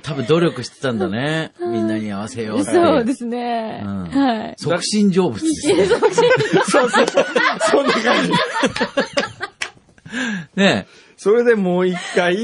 [0.03, 1.53] 多分努力してたんだね。
[1.61, 2.71] みんなに合わせようって。
[2.71, 3.83] そうですね。
[3.85, 4.55] うんはい。
[4.57, 5.85] 促進成仏ですね。
[6.65, 7.27] そうそうそう。
[7.71, 8.33] そんな感じ。
[10.55, 12.37] ねそれでもう一回、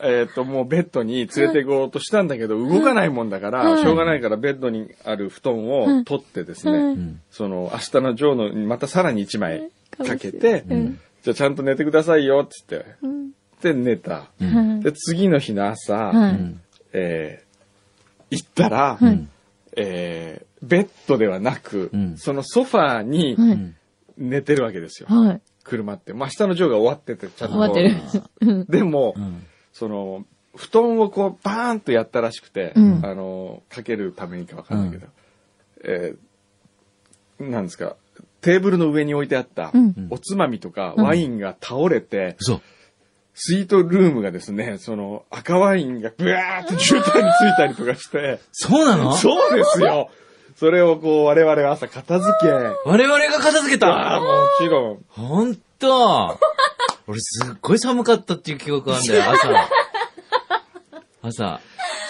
[0.00, 3.82] えっ、と、もうベッドに連れて行こうとしたんだけど、動かないもんだから、うん。
[3.82, 6.92] しょうがないからベッドにある布団を取ってですね、うん。
[6.92, 11.00] んその、明日のジョーのにまたさらに一枚かけて、うん。
[11.22, 12.86] じゃあちゃんと寝てくださいよ、つって。
[13.02, 13.30] うん。
[13.60, 14.12] で、寝た。
[14.12, 14.28] は
[14.78, 16.12] いで、次の日の朝、
[16.92, 17.48] えー
[18.30, 19.26] 行ったら、はい
[19.76, 22.18] えーベッドではなく、うん。
[22.18, 23.36] そのソファーに
[24.16, 25.08] 寝てるわけですよ。
[25.08, 25.40] はい。
[25.62, 26.12] 車って。
[26.12, 27.54] まあ、下のジョーが終わってて、ちゃんと。
[27.54, 27.94] 終わってる。
[28.40, 28.66] うん。
[28.66, 29.46] でも、うん
[29.78, 30.24] その、
[30.56, 33.00] 布団をこう、バーンとやったらしくて、うん。
[33.04, 35.06] あの、かけるためにかわかんないけど、
[35.84, 36.28] えー
[37.40, 37.94] なんですか、
[38.40, 41.04] テーブルの上に置いてあったうん、おつまみとかうん。
[41.04, 42.60] ワインが倒れて、そう。
[43.34, 49.12] スイートルームがですね、その赤ワインがブワーって絨毯についたりとかして、そうなの？
[49.12, 50.10] そうですよ。
[50.56, 54.18] それをこう我々は朝片付け、我々が片付けた。
[54.20, 54.26] も
[54.58, 56.36] ちろん、ほんと
[57.08, 59.68] 俺すっごい寒かったっていう記憶あんだよ、 朝。
[61.22, 61.60] 朝。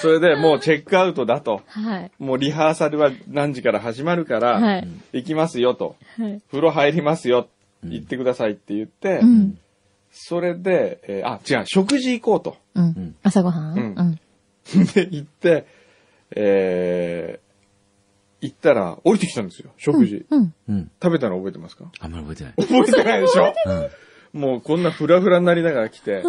[0.01, 1.63] それでもうチェックアウトだと。
[1.67, 2.11] はい。
[2.19, 4.89] もうリハーサルは何時から始まるから、はい。
[5.13, 5.97] 行きますよと。
[6.19, 6.43] はい。
[6.51, 7.49] 風呂入りますよ。
[7.85, 9.59] 行ってくださいって言って、うん。
[10.11, 12.57] それで、えーあ、違う、食事行こうと。
[12.75, 13.15] うん。
[13.23, 13.79] 朝ごはん？
[13.79, 13.95] うん
[14.75, 14.85] うん。
[14.95, 15.67] で、行って、
[16.35, 20.27] えー、行ったら降りてきたんですよ、食事。
[20.31, 20.55] うん。
[20.69, 20.91] うん。
[21.03, 21.91] 食べたの覚えてますか？
[22.01, 22.55] あんまり覚えてない。
[22.57, 23.53] 覚えてないでしょ？
[23.67, 23.89] うん。
[24.33, 26.23] もうこんなフラフラになりながら来て、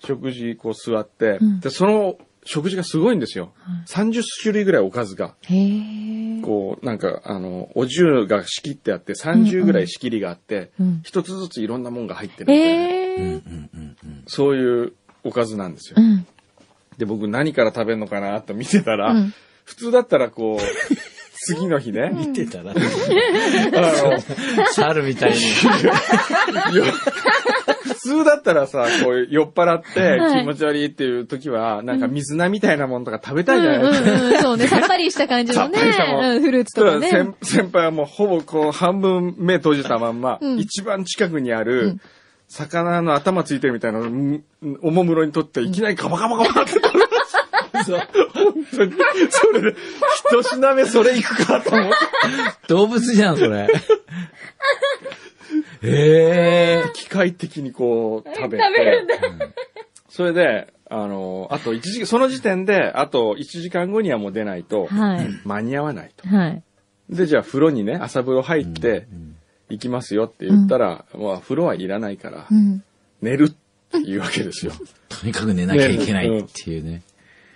[0.00, 3.52] 食事こう座って、うんで、その食事がすごいんですよ。
[3.88, 5.34] 30種類ぐらいおかずが。
[5.42, 6.42] へえ。
[6.42, 13.50] こう、なんか、あの、お重が仕切ってあって、30ぐらい仕切りがあってうん、一、つずついろんなもんが入ってるみたいな、へうんうえ。
[13.50, 14.24] んうんうん。
[14.28, 14.92] そういう
[15.24, 16.02] おかずなんですよう。
[16.02, 16.24] ん。
[16.98, 20.96] で、僕何から食べるのかなと見てたら、うん普通だったらこう、
[21.38, 25.36] 次の日ね、見てたら、あの、猿みたいに。
[26.76, 26.84] よ
[27.82, 33.92] 普通だったらさ、こう酔っ払ってはい気持ち悪いっていう時は、なんか水菜みたいなものとか食べうんたいじゃない？
[33.92, 34.12] ですか。
[34.12, 34.42] うんうん。
[34.42, 34.66] そうね。
[34.68, 35.78] さっぱりした感じのね。
[35.78, 36.42] さっぱりしたもんうん。
[36.42, 37.10] フルーツとかね。
[37.10, 42.00] 先先輩はもうほぼこう半分目閉じたまんま、うん一番近くにあうるん、
[42.48, 44.42] 魚の頭ついてるみたいなのをん
[44.82, 46.98] おもむろにとっていきなりカバカバカバって食べます。
[46.98, 47.05] そう。
[47.84, 48.92] 本当に。
[49.30, 49.76] それで、
[50.30, 51.94] 一品目それいくかと思って。
[52.68, 53.68] 動物じゃん、それ。
[55.82, 56.84] へえ。
[56.94, 58.64] 機械的にこう食べて。
[58.64, 59.14] 食べるんだ。
[60.08, 65.28] それで、あの、あと1時、その時点で、あと1時間後にはもう出ないと、はい。
[65.44, 66.26] 間に合わないと。
[66.28, 66.62] はい。
[67.10, 69.06] で、じゃあ風呂にね、朝風呂入って、
[69.68, 72.82] 行きますよって言ったら、まあ風呂はいらないからう、ん。
[73.20, 73.54] 寝るっ
[73.90, 74.72] ていうわけですよ。
[75.08, 77.02] とにかく寝なきゃいけないっていうね。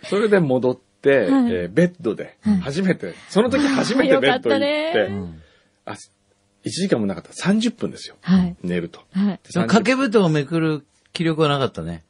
[0.05, 1.17] それで戻って、は
[1.49, 5.11] いえーベッドで、初めて、その時初めてベッドに行って、
[5.87, 5.93] あ、
[6.65, 7.31] 1時間もなかった。
[7.31, 8.17] 30分ですよ。
[8.21, 8.57] はい。
[8.63, 9.01] 寝ると。
[9.13, 9.41] はい。
[9.53, 12.05] 掛け布団をめくる気力はなかったね。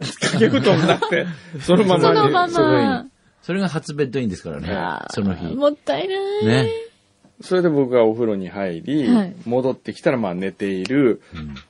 [0.00, 1.26] 掛け布団なくて、
[1.60, 3.06] そのままにそのまま。
[3.42, 4.68] それが初ベッドインですからね
[5.10, 5.44] その日。
[5.54, 6.46] もったいない。
[6.46, 6.70] ね。
[7.42, 11.20] それで僕はお風呂に入り、はい戻ってきたらまあ寝ている、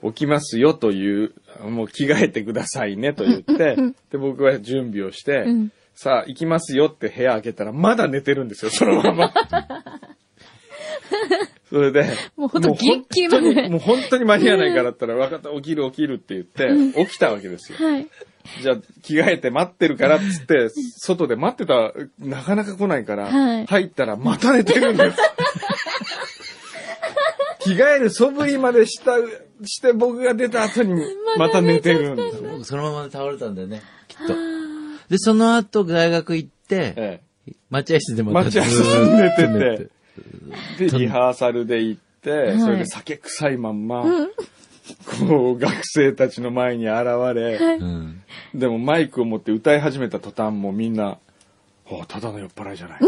[0.05, 1.33] 起きますよという、
[1.65, 3.77] もう着替えてくださいねと言って、
[4.11, 9.33] で僕は準備をして、うんさあ行きますよって部屋開けたらまだ寝てるんですよ、そのまま。
[11.69, 12.05] それで、
[12.37, 12.69] もう本当
[13.41, 16.71] にもう本当に間に合わないからだったら、分かった、起きる起きるって言って、
[17.07, 17.79] 起きたわけですよ。
[17.79, 18.07] はい。
[18.61, 23.67] じゃあ、着替えて待ってるからっつって、 外で待ってた、なかなか来ないから、はい。
[23.67, 25.17] 入ったらまた寝てるんです。
[27.61, 29.17] 着替える素振りまでした、
[29.65, 31.01] して僕が出た後に
[31.37, 32.43] また寝てるんです。
[32.43, 34.35] 僕そのまま倒れたんだよね、きっと。
[35.09, 37.21] で、その後大学行って、え
[37.71, 39.89] 待合室でえ、また待合室で寝て
[40.79, 42.61] て、で、リハーサルで行って、い。
[42.61, 44.05] それで酒臭いまんま、
[45.29, 48.23] こう、学生たちの前に現れ、うん。
[48.55, 51.19] でもマイクを持って歌い始めた途端もうみんな、
[51.87, 53.01] おただの酔っ払いじゃない。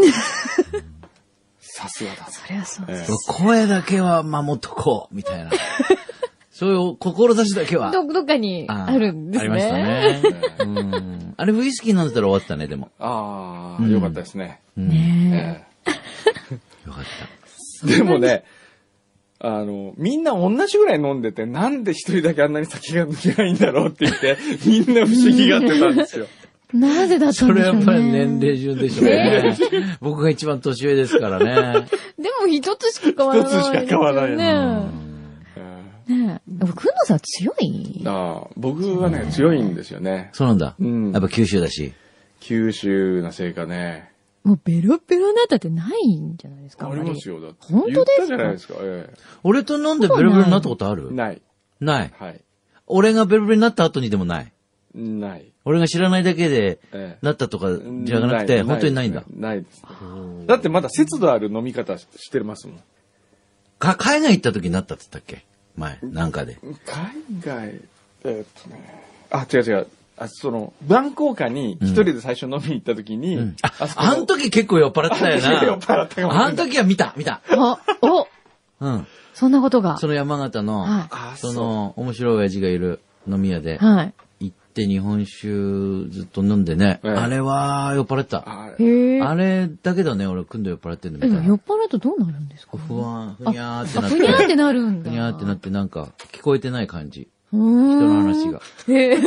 [1.59, 2.27] さすがだ。
[2.29, 2.85] そりゃそう。
[2.89, 5.51] ええ声だけは守っとこう、みたいな。
[6.51, 7.91] そういう志だけは。
[7.91, 9.51] ど、どっかにああるんですね。
[9.51, 10.21] ありましたね。
[10.59, 11.33] うん。
[11.35, 12.91] あれウイスキー飲んでたら終わったね、でも。
[12.97, 14.61] ああ、うんよかったですね。
[14.77, 15.91] うんねえ
[16.87, 17.03] よかっ
[17.89, 18.45] えでもね、
[19.39, 26.25] あの、みんな同じぐらい飲んでて、なんで一人だけあんなに酒が抜けないんだろうって言って、みんな不思議がってたんですよ。
[26.73, 26.77] え。
[26.77, 27.31] なぜだた。
[27.31, 27.77] ったそれんでしょうね。
[27.77, 29.57] やっぱり年齢順でしょうね。
[30.01, 31.85] 僕が一番年上ですからね。
[32.17, 34.89] でも一つしか変わらない、一つしか変わらないね
[35.57, 35.61] え
[36.09, 36.13] え。
[36.13, 36.51] ねえ。
[36.59, 38.01] でも、くんのさん強い？
[38.03, 40.29] えああ僕はね、強いんですよね。
[40.33, 40.75] そうなんだ。
[40.79, 41.93] うんやっぱ九州だし。
[42.39, 44.09] 九州なせいかね。
[44.45, 47.57] もうベロベロになったってないんじゃないですかありますよ、だって。
[47.73, 48.27] 本当ですか？
[48.27, 48.75] 言ったじゃないですか。
[48.79, 51.11] え俺と飲んでベロベロになったことあえる？
[51.13, 51.41] ない。
[51.81, 52.13] ない。
[52.17, 52.41] はい。
[52.87, 54.51] 俺がベロベロになった後にでもない？
[54.93, 55.45] ない。
[55.65, 57.69] 俺が知らないだけでええなったとか
[58.03, 59.23] じゃなくて、本当にないんだ？
[59.35, 59.89] ないですね。
[60.45, 62.79] だってまだ節度ある飲み方してますもん。
[63.79, 65.43] か、海外行った時になったって言ったっけ？
[65.75, 66.59] 前、なんかで。
[66.85, 67.81] 海外、
[68.23, 69.03] えーっとね。
[69.31, 69.87] あ、違う違う。
[70.17, 75.63] あ、その、バンコーカに一人で最初飲みに行った時に、うんあ、あん時結構酔っ払ってたよな。
[75.63, 77.41] 酔っ払ったかもしれないあん時は見た、見た。
[77.49, 78.27] あ、お
[78.81, 79.07] うん。
[79.33, 79.97] そんなことが。
[79.97, 84.13] その山形の、はあその、面白い親父がいる飲み屋ではい。
[84.39, 85.47] 行って日本酒
[86.09, 86.99] ずっと飲んでね。
[87.03, 88.43] ええあれは酔っ払ってた。
[88.45, 89.21] あへえ。
[89.21, 91.35] あれだけだね、俺、くんど酔っ払ってんのえ、みたいな。
[91.37, 92.77] でも酔っ払うとどうなるんですか？
[92.77, 94.17] ふわー、ふにゃーってあ、なって。
[94.17, 95.09] ふにゃーってなるんだ。
[95.09, 97.27] ふにゃーってなってなんか、聞こえてない感じ。
[97.55, 98.61] 人人の話が。。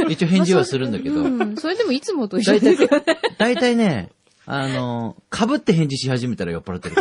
[0.08, 1.22] 一応返事はするんだけど。
[1.22, 1.56] うん。
[1.56, 3.04] それでもいつもと一緒大体ですよね。、
[3.38, 4.10] 大体ね、
[4.46, 6.96] あの、被って返事し始めたら酔っ払ってる。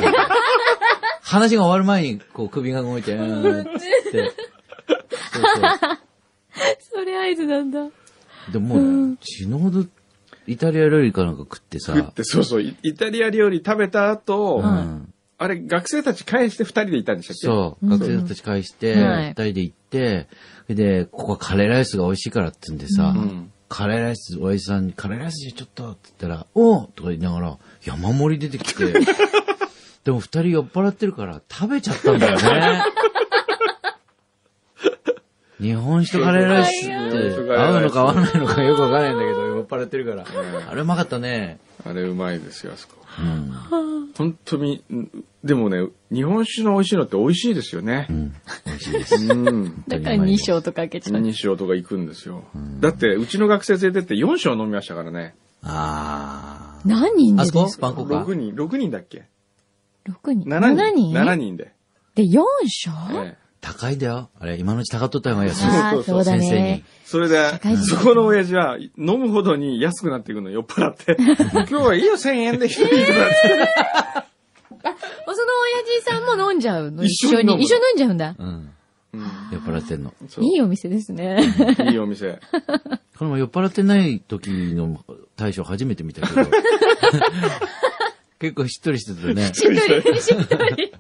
[1.22, 4.32] 話が終わる前に、こう、首が動いて、うーん、つって。
[5.34, 5.44] そう
[6.80, 7.82] それ合図なんだ。
[7.82, 8.52] そう。
[8.54, 9.86] でももう、死ぬほど、
[10.48, 15.14] イタリア料理かなんか食ってさ、食って、そうそう、イイタリア料理食べた後、うん。
[15.40, 17.46] あれ、学生たち返して二人でいたんでしたっけ？
[17.48, 19.30] そう、学生たち返して、はい。
[19.30, 20.28] 二人で行って、
[20.68, 23.52] で、ここはカレーライスが美味しいからって言うんでさ、うん。
[23.70, 28.94] カレーライス、親父さんにカレーライスじゃちょっとって言ったら、おうとか言いながら、山盛り出てきて、
[30.06, 32.82] でも二人酔っ払ってるから食べちゃったんだよね。
[35.60, 36.94] 日本酒とカレーライスって
[37.58, 40.26] 合うのか合わないのかよくわかんないんだけど、酔っ払ってるから。
[40.70, 41.60] あれうまかったね。
[41.86, 42.96] あれうまいですよ、あそこ。
[43.20, 43.52] うん。
[44.16, 45.10] 本当に、ん
[45.44, 48.14] でもね、日本酒の美味しいのって美味しいですよねう。
[48.14, 48.34] ん。
[48.68, 49.16] 美味しいです。
[49.16, 49.84] うん。
[49.88, 51.22] だから2章とかけちゃう。
[51.22, 52.44] 2章とか行くんですよ。
[52.80, 55.34] だって、うちの学生連れてって4章飲みましたからね。
[55.64, 57.42] あ何人ー。
[57.42, 57.94] あでそですか？
[57.94, 58.06] こ？
[58.06, 59.26] バンコクか6人、6人だっけ
[60.08, 60.48] ?6 人。
[60.50, 60.76] ?7 人。
[60.78, 61.74] 7人 ?7 人で。
[62.16, 62.92] で、4章
[63.24, 64.30] ええ高いんだよ。
[64.40, 65.66] あれ、今のうち高っとった方が安い。
[65.66, 66.84] ああ、そうだ先生にね。。
[67.06, 67.38] それで
[67.86, 73.06] そこの親父は飲むほどに安くなっていくの酔っ払って、 今日はいいよ1000円で一人とかって
[74.84, 74.96] あ
[75.34, 77.04] その親父さんも飲んじゃうの？
[77.04, 78.36] 一緒に一緒に飲んじゃうんだ。
[78.38, 78.48] うん。
[78.48, 78.72] うん
[79.52, 80.14] 酔っ払ってんの。
[80.30, 81.42] そういいお店ですね。
[81.90, 82.40] いいお店。
[83.18, 85.04] この前酔っ払ってない時の
[85.36, 86.50] 大将初めて見たけど。
[88.40, 89.52] 結構しっとりしてたね。
[89.54, 89.70] しっと
[90.12, 90.94] り、しっとり。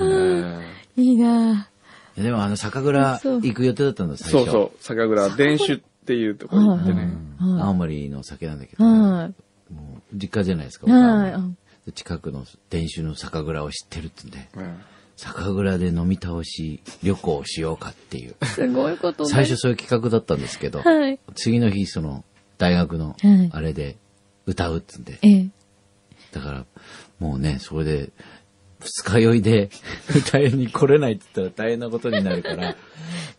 [0.00, 1.68] えいいな
[2.16, 4.32] でもあの酒蔵行く予定だったんだ、え最初。
[4.32, 7.02] そうそう、酒蔵、伝酒っていうところに行ってね。
[7.40, 8.92] うん青森の酒なんだけど、はい。
[9.72, 10.86] もう実家じゃないですか。
[11.94, 14.80] 近くの伝酒の酒蔵を知ってるってんで、うん
[15.16, 18.34] 酒蔵で飲み倒し旅行をしようかっていう。
[18.46, 21.20] すごいことだ最初そういう企画だったんですけど、はい。
[21.36, 22.24] 次の日その
[22.58, 23.96] 大学のはいあれで
[24.46, 25.48] 歌うっつんで、ええ。
[26.32, 26.66] だから
[27.20, 28.10] もうね、それで
[28.84, 29.70] 二日酔いで
[30.14, 32.76] 歌いに来れないって言ったら大変なことになるから、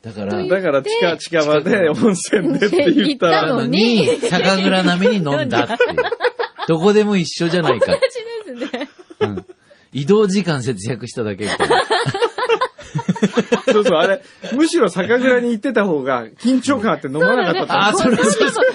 [0.01, 5.77] だから、だから近、近場で温泉でって言ったら、のに酒蔵並みに飲んだっていう。
[6.67, 7.91] どこでも一緒じゃないか。
[7.91, 7.99] 同
[8.55, 8.89] じですね。
[9.19, 9.45] うん
[9.95, 11.83] 移動時間節約しただけみたいな。
[13.71, 14.21] そうそう、あれ、
[14.53, 18.65] むしろ酒蔵に行ってた方が緊張感あって飲まなかったと思うあ、それ、そうそう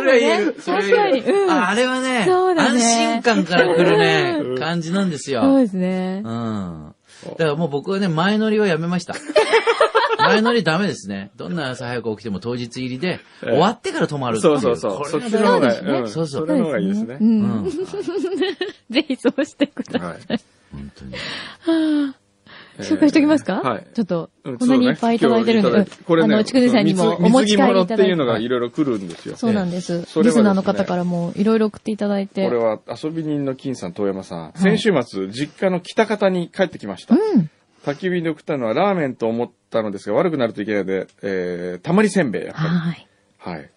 [0.00, 0.56] そうそれは言える。
[0.60, 5.42] それは言える確かにうんああれはね、そうだね安心感から来るねう、ん感じなんですよ。
[5.42, 6.28] そうですねう。
[6.28, 6.94] ん。
[7.30, 9.14] だからもう僕はね、前乗りはやめました。
[10.18, 11.30] 前乗りダメですね。
[11.36, 15.08] どんな朝早く起きても当日入りで、ええ終わってから泊まるっていそうそうそう。
[15.08, 17.16] そっちの方が、うん、そうそうそれの方がいいですね。
[17.20, 17.24] う。
[17.24, 17.70] うんん。
[18.90, 20.08] ぜひそうしてください。
[20.08, 20.40] はい。
[20.72, 22.14] 本当に。
[22.82, 23.60] 紹介しておきますか？
[23.60, 23.86] はい。
[23.94, 27.94] ちょっと、うんこんなにいっぱいいただいてるんで、これね、あの、ちくねさんにも水お持ち帰りいただいて。
[27.94, 29.36] っていうのがいろいろ来るんですよ。
[29.36, 30.06] そうなんです。
[30.22, 32.44] リスナーの方からもいろいろ送っていただいて。
[32.48, 34.52] これは遊び人の金さん、遠山さん。
[34.56, 37.14] 先週末、実家の北方に帰ってきました。
[37.14, 37.50] うん。
[37.84, 42.68] 焚き火で送ったのはラーメンと思ったのですが、悪くなるといけないので、えー、たまりせんべい、やっぱり。
[42.68, 43.06] はい。
[43.38, 43.70] はい。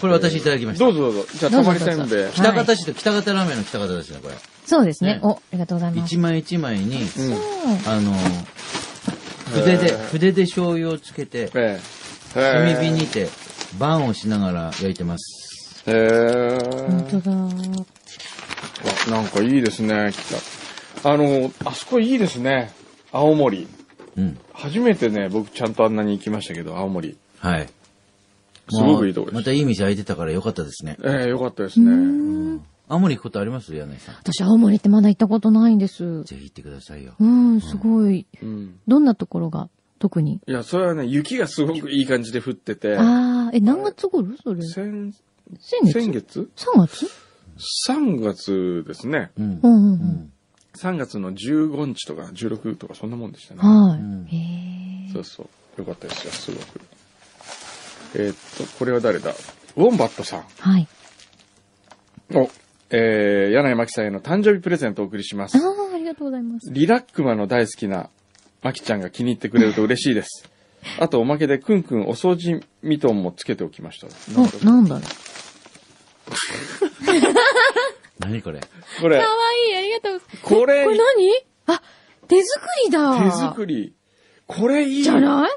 [0.00, 0.84] これ私いただきました。
[0.84, 1.26] どうぞどうぞ。
[1.34, 2.32] じゃあ、たまりせんべい。
[2.32, 4.34] 北方市と北方ラーメンの北方ですね、これ。
[4.66, 5.20] そうですねね。
[5.22, 6.14] お、ありがとうございます。
[6.14, 7.34] 一枚一枚に、うん。
[7.86, 8.14] あの、
[9.52, 11.80] 筆で筆で醤油をつけて、ええ。
[12.34, 13.28] 炭火へにて、
[13.78, 15.82] バンをしながら焼いてます。
[15.86, 15.90] え。
[15.90, 16.58] へえ。
[16.88, 17.32] 本当だ。
[17.32, 20.12] あなんかいいですね、
[21.02, 21.10] 北。
[21.10, 22.72] あの、あそこいいですね。
[23.12, 23.68] 青森。
[24.16, 24.38] うん。
[24.52, 27.16] 初めてね、僕ちゃんとあんなに行きましたけど、青森。
[27.38, 27.68] はい。
[28.68, 29.34] すごくいいとこです。
[29.36, 30.96] またいい店開いてたからよかったですね。
[31.02, 32.60] ええよかったですね。
[32.88, 33.74] 青森行くことあります？
[33.74, 34.14] 柳井さん。
[34.16, 36.24] 私、青森ってまだ行ったことないんです。
[36.24, 37.14] ぜひ行ってくださいよ。
[37.20, 38.26] うん、すごい。
[38.42, 38.80] うん。
[38.88, 39.68] どんなところが
[40.00, 40.40] 特に？
[40.46, 44.36] いや、それはね、雪がすごくいい感じで降ってて、ああ、え、何月頃？
[44.42, 45.14] それ先、
[45.60, 45.92] 先月？
[45.92, 47.06] 先月 ?3 月
[47.88, 49.30] ?3 月ですね。
[49.38, 49.48] うんう。
[49.48, 49.76] んうんう。
[49.76, 50.32] うんん。
[50.74, 53.60] 3月の15日とか16とかそんなもんでしたね。
[53.60, 54.36] はうんい。
[54.36, 55.12] へえ。
[55.12, 55.80] そうそう。
[55.80, 56.80] よかったですよ、すごく。
[58.14, 59.30] えーっと、これは誰だ？
[59.76, 60.42] ウォンバットさん。
[60.58, 60.88] はい。
[62.34, 62.50] お、
[62.90, 65.60] えー、柳井真紀さんへの誕生日プレゼントをお送りしますあ。
[65.60, 66.70] あ、ありがとうございます。
[66.72, 68.10] リラックマの大好きな
[68.62, 70.48] マキちゃんが気に入ってくれると嬉しいです。
[70.98, 74.06] あとおまけでくんくんお掃除ミトンもつけておきました。
[74.38, 75.02] お、なんだろう。
[78.18, 78.60] 何これ？
[79.00, 79.28] これか、わ
[79.68, 80.20] いい、ありがとう。
[80.42, 81.04] これこれ何？
[81.66, 81.82] あ、
[82.28, 83.18] 手作りだ。
[83.24, 83.94] 手作り。
[84.46, 85.02] これいい。
[85.02, 85.50] じゃない？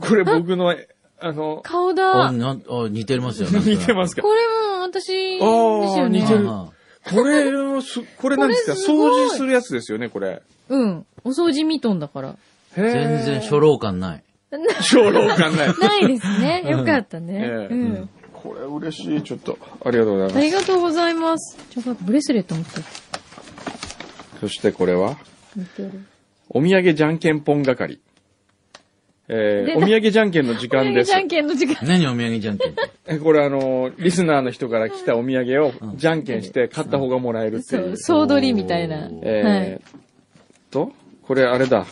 [0.00, 0.74] これ僕の、
[1.22, 2.32] あの、あ、顔だ。
[2.32, 3.50] なんあ似てますよ。
[3.50, 4.22] なんか似てますか？
[4.22, 4.40] これ
[4.76, 6.18] も私ですあよね。
[6.20, 6.70] ー似てるあ
[7.10, 8.72] これのす、これなんですか？
[8.72, 8.94] 掃
[9.28, 10.42] 除するやつですよね、これ。
[10.68, 11.06] うん。
[11.24, 12.36] お掃除ミトンだから。
[12.74, 12.92] 全
[13.24, 14.24] 然初老感ない。
[14.82, 15.68] 小老感ない。
[15.78, 16.64] ないですね。
[16.68, 17.34] よかったね。
[17.34, 18.08] ええうん。
[18.32, 19.58] これ嬉しい、ちょっと。
[19.84, 20.66] ありがとうございあります。
[20.66, 21.58] がとうございます。
[21.70, 22.80] ちょっとブレスレット持って
[24.40, 25.16] そしてこれは、
[25.54, 26.06] 似てる。
[26.48, 28.00] お土産じゃんけんぽん係。
[29.32, 31.14] えー、お土産じゃんけんの時間ですじ。
[31.16, 31.76] ゃんけんの時間。
[31.86, 32.90] 何お土産じゃんけんって？
[33.06, 37.96] えこれあの、リスナーの人から来たお土産をじゃんけんして買った方がもらえるってそう、いう。
[37.96, 38.96] 総取りみたいな。
[38.96, 39.10] はい。
[39.22, 40.90] えー、と、
[41.22, 41.86] これあれだ。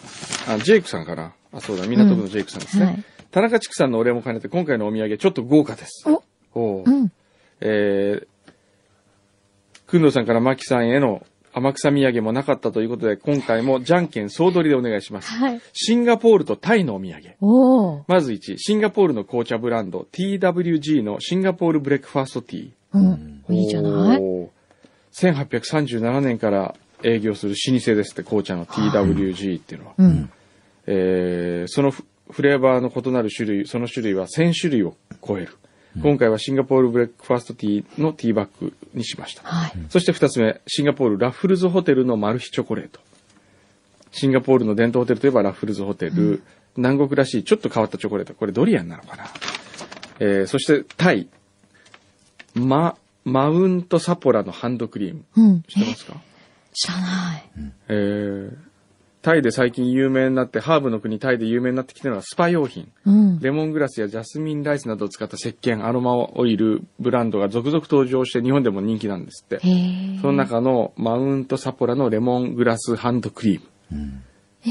[0.49, 1.33] あ、ジェイクさんかな？
[1.53, 2.85] あ、そうだ、港区のジェイクさんですね。
[2.87, 3.05] はい。
[3.31, 6.05] 田中畜さんのお礼も兼ねて、今回のお土産ちょっと豪華です。
[6.09, 6.23] お、
[6.55, 7.13] おううん。
[7.61, 8.27] えー、
[9.87, 11.25] くんどうさんからマキさんへの
[11.59, 15.31] 天草土産もなかったということで、今回もじゃんけん総取りでお願いします。
[15.31, 15.61] はい。
[15.73, 18.05] シンガポールとタイのお土産。
[18.09, 22.71] まず1、シンガポールの紅茶ブランド TWG のシンガポールブレックファーストティー。
[22.95, 23.55] うん。
[23.55, 24.19] いいじゃない？
[24.21, 24.49] おー
[25.13, 29.95] 1837年から営業する老舗ですって、紅茶の TWG っていうのは。
[29.99, 30.31] うん。
[30.87, 34.95] えーそのフフレーバーの異なる種類、その種類は1000種類を
[35.27, 35.57] 超える。
[36.01, 39.43] 今回はシンガポールブレックファーストティーのティーバッグにしました。
[39.43, 39.73] はい。
[39.89, 43.01] そして二つ目、シンガポールラッフルズホテルのマル秘チョコレート。
[44.13, 46.43] シンガポールの伝統ホテルといえばラッフルズホテル。
[46.77, 48.35] 南国らしいちょっと変わったチョコレート。
[48.35, 49.25] これドリアンなのかな？
[50.21, 51.29] えーそしてタイ。
[52.55, 55.25] マ、マウントサポラのハンドクリーム。
[55.37, 55.63] うん。
[55.63, 56.15] 知ってますか？
[56.73, 57.51] 知らない。
[57.89, 58.68] えー
[59.21, 62.91] タイで最近有名になって、ハーブの国タイで有名になってきてるのはスパ用品。
[63.05, 63.41] うん。
[63.41, 69.61] レモングラスやジャスミンライスなどを使った石鹸、アロマオイル、ブランドが続々登場して日本でも人気なんですって。
[70.21, 74.23] その中のマウントサポラのレモングラスハンドクリーム。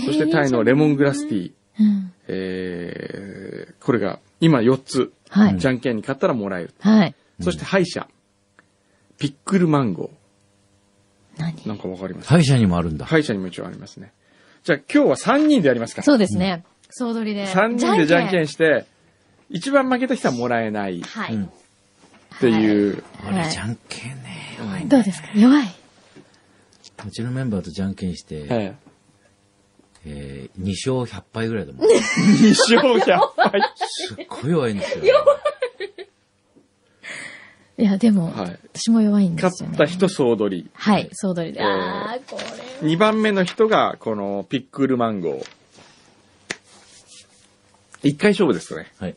[0.06, 1.52] そしてタイのレモングラスティー。
[1.80, 2.14] うん。
[2.28, 5.12] えー、これが今4つ。
[5.30, 6.74] はいじゃんけんに買ったらもらえる。
[6.80, 7.14] はい。
[7.42, 8.08] そして歯医者。
[9.18, 10.10] ピックルマンゴ
[11.38, 11.54] 何？
[11.54, 11.68] ー。
[11.68, 12.30] なんかわかります？
[12.30, 13.06] 歯医者にもあるんだ。
[13.06, 14.14] 歯医者にも一応ありますね。
[14.68, 16.04] じゃあ今日は3人でやりますから。
[16.04, 16.66] そうですね。
[16.90, 17.46] 総取りで。
[17.46, 18.86] 3人でじゃんけんしして、
[19.50, 21.36] 一番負けた人はもらえないっはい。
[21.36, 21.50] うん
[22.42, 23.02] ていう。
[23.26, 24.58] 俺、じゃんけんね。
[24.60, 25.30] 弱いねどうですか？
[25.36, 25.68] 弱い。
[27.06, 28.76] うちのメンバーとじゃんけんして、え
[30.06, 30.72] えー、2
[31.06, 31.86] 勝100敗ぐらいだもん。
[31.90, 31.96] え。
[31.96, 33.62] 2勝100敗。
[33.88, 35.06] すっごい弱いんですよ。
[37.80, 39.76] いや、でも、はい私も弱いんで勝すよね。
[39.76, 40.70] った人総取り。
[40.74, 41.62] はい、総取りで。
[41.62, 42.67] えーあー、これ。
[42.82, 48.12] 2番目の人が、このピックルマンゴー。
[48.12, 48.92] 1回勝負ですね。
[49.00, 49.16] はい。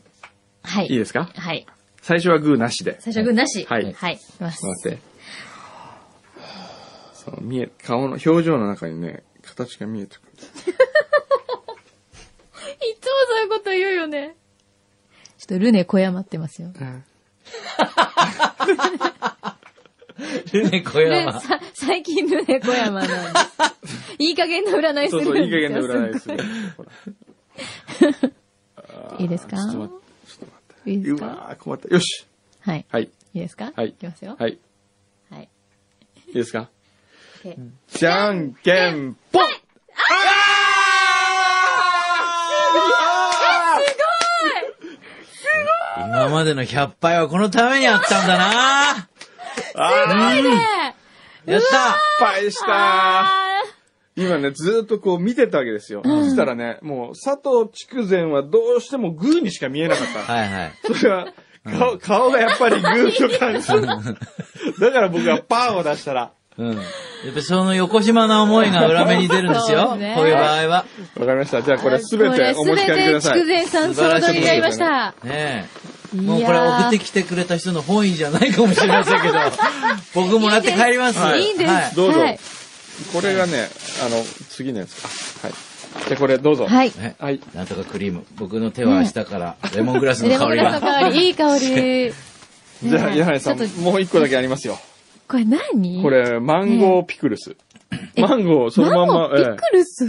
[0.63, 0.87] はい。
[0.87, 1.25] いいですか？
[1.35, 1.65] はい。
[2.01, 2.97] 最初はグーなしで。
[2.99, 3.65] 最初グーなし。
[3.69, 4.15] はいはい。
[4.15, 4.65] いきます。
[4.65, 4.99] 待って。
[7.13, 10.31] そう、見え、顔の表情の中にね、形が見えてくる。
[10.41, 10.41] い
[12.99, 14.35] つもそういうこと言うよね。
[15.37, 16.69] ちょっとルネ小山ってますよ。
[20.53, 21.39] ルネ小ル山。
[21.41, 24.15] さ最近ルネ小山なんです。
[24.19, 25.51] いい加減な占いすそうそう、るん
[26.11, 26.35] ですよ。
[26.35, 28.33] いい加減な占いする。
[29.19, 29.57] いいですか？
[29.57, 30.91] ちょっと待って。
[30.91, 31.25] いいですか？
[31.25, 31.87] うわー困った。
[31.89, 32.25] よし。
[32.61, 32.85] はい。
[32.89, 33.03] はい。
[33.03, 33.71] いいですか？
[33.75, 34.35] はいいきますよ。
[34.39, 34.57] はい。
[35.31, 35.49] はい。
[36.27, 36.69] いいですか？
[37.87, 39.43] じゃんけんぽん
[46.07, 49.09] 今までの100杯はこのためにあったんだな
[49.75, 50.95] あー、ね
[51.45, 53.51] やった失敗したあ
[54.15, 56.01] 今ね、ずーっとこう見てたわけですよ。
[56.03, 60.33] そしたらね、もう佐藤筑前はどうしてもグーにしか見えなかった。
[60.33, 60.71] はいはい。
[60.83, 61.33] それは、
[61.63, 63.81] 顔、顔がやっぱりグーと感じる。
[64.79, 66.67] だから僕はパーを出したら、うん。
[66.67, 66.83] やっぱ
[67.35, 69.87] りその横島な思いが裏目に出るんですそうよ。
[69.87, 70.85] こういう場合は。
[71.17, 71.61] わかりました。
[71.61, 73.39] じゃあこれすべてお持ち帰りください。
[73.39, 75.15] 筑前さん総取りになりました。
[75.23, 75.90] ねえ。
[76.15, 79.33] もうこれ送ってきてくれた人の本意じゃないかもしれませんけど、
[80.13, 81.19] 僕もらって帰ります。
[81.19, 81.71] はいいいんです。
[81.71, 82.39] はいどうぞはい。
[83.13, 83.69] これがね、
[84.05, 85.01] あの、次のやつ
[85.41, 85.47] か。
[85.47, 85.55] はい。
[86.07, 86.67] じゃあこれどうぞ。
[86.67, 86.91] はい。
[86.97, 87.39] ねはい。
[87.53, 88.25] なんとかクリーム。
[88.35, 90.71] 僕の手は明日からレモングラスのレモング香りが。
[90.71, 92.13] ラスの香り、いい香り。
[92.83, 94.79] じゃあ、ね柳井さんもう一個だけありますよ。
[95.27, 96.01] これ何？
[96.01, 97.55] これ、マンゴーピクルス。
[98.15, 100.05] えマンゴー、そのまんま、マンゴーピクルス？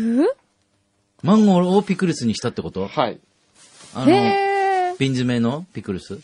[1.22, 2.88] マンゴーをピクルスにしたってこと？
[2.88, 3.20] はい。
[3.94, 4.51] あの。
[5.02, 6.20] 瓶詰めのピクルス？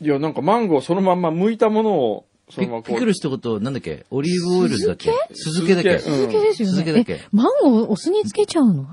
[0.00, 2.82] いや、なんかマンゴーそのまんま剥いたものを、そピのまま。
[2.84, 4.06] ピクルスってこと、なんだっけ？
[4.10, 5.10] オリーブオイルだっけ？
[5.32, 5.98] 酢漬けだっけ？
[5.98, 7.20] 酢漬続けですよ続けだっけ？
[7.32, 8.86] マンゴーお酢につけちゃうの？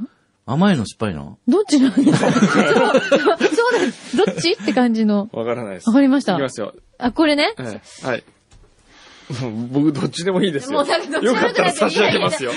[0.48, 1.38] 甘いの酸っぱいの？
[1.48, 1.80] どっち？
[1.80, 4.18] なんですかそうそうです。
[4.18, 4.52] どっち？
[4.54, 5.30] って感じの。
[5.32, 5.90] わからないです。
[5.90, 6.74] わかりましたいきますよ。
[6.98, 7.54] あ、これね。
[7.60, 8.24] ええはい。
[9.72, 10.80] 僕、どっちでもいいですよ。
[10.80, 12.52] もうなんかどっちでもいいよかったら差し上げますよ。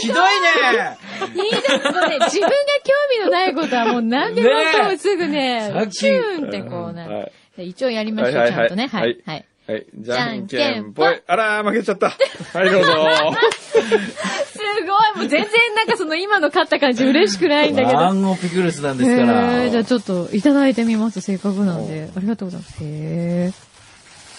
[0.00, 0.98] ひどいね
[1.34, 2.50] いいですもうね、自分が
[2.84, 4.54] 興味のないことはもう何でもこ
[4.94, 7.68] うすぐねチューンってこうなはるい。
[7.70, 8.88] 一応やりましょう、はいはいちゃんとね。
[8.88, 9.22] ははいい。
[9.26, 9.44] はい。
[9.66, 9.86] はい。
[9.94, 11.22] じゃんけんぽい。
[11.26, 12.10] あらー、負けちゃった。
[12.10, 12.92] はい、どうぞ。
[12.92, 17.94] すごいもう全然なんかその今の勝った感じ嬉しくないんだけど。
[17.94, 19.52] マンゴーピクルスなんですかへら。
[19.66, 22.08] ーじゃあちょっといただいてみます、せっかくなんで。
[22.16, 22.78] ありがとうございます。
[22.82, 23.52] へ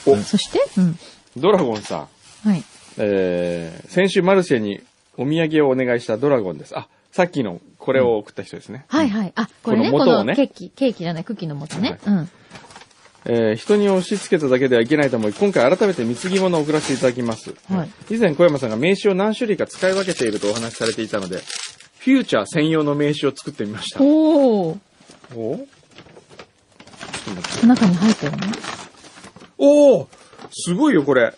[0.04, 0.60] そして？
[0.78, 1.00] うん。
[1.38, 2.08] ドラゴンさ
[2.46, 2.50] ん。
[2.50, 2.64] はい。
[2.98, 4.82] えー、先週マルシェに
[5.18, 6.78] お土産をお願いしたドラゴンです。
[6.78, 8.86] あ、さっきのこれを送った人ですね。
[8.88, 9.34] はいはい。
[9.36, 12.00] あ、これね、ここの元をねのケーキ、ケーキじゃない、クッキーの元ね。
[12.06, 12.30] うん。
[13.26, 17.56] えー人に押し付けただけではいけないと思い、今回改めて貢ぎ物を送らせていただきます。
[17.72, 21.38] はい以前小山さんが名刺を何種類か使い分けているとお話しされていたので、
[22.00, 24.02] フューチャー専用の名刺を作ってみました。
[24.02, 24.78] おー。
[25.36, 25.66] おちょっ
[27.26, 28.38] と待って中に入ってるの？
[29.66, 30.08] おー
[30.52, 31.34] すごいよ、これ。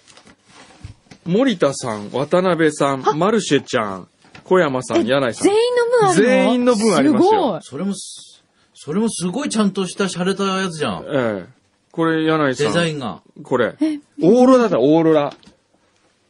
[1.26, 4.08] 森田さん、渡辺さん、マルシェちゃん、
[4.44, 5.56] 小山さん、柳井さん全。
[5.56, 6.26] 員の分あるの？
[6.26, 11.04] 全員の分ありますよすそれもす、それもすごいちゃんとした洒落たやつじゃん。
[11.08, 11.56] ええ
[11.92, 12.68] これ、柳井さん。
[12.68, 13.22] デザインが。
[13.44, 13.68] これ。
[13.70, 15.34] オーロラだ、オーロラ。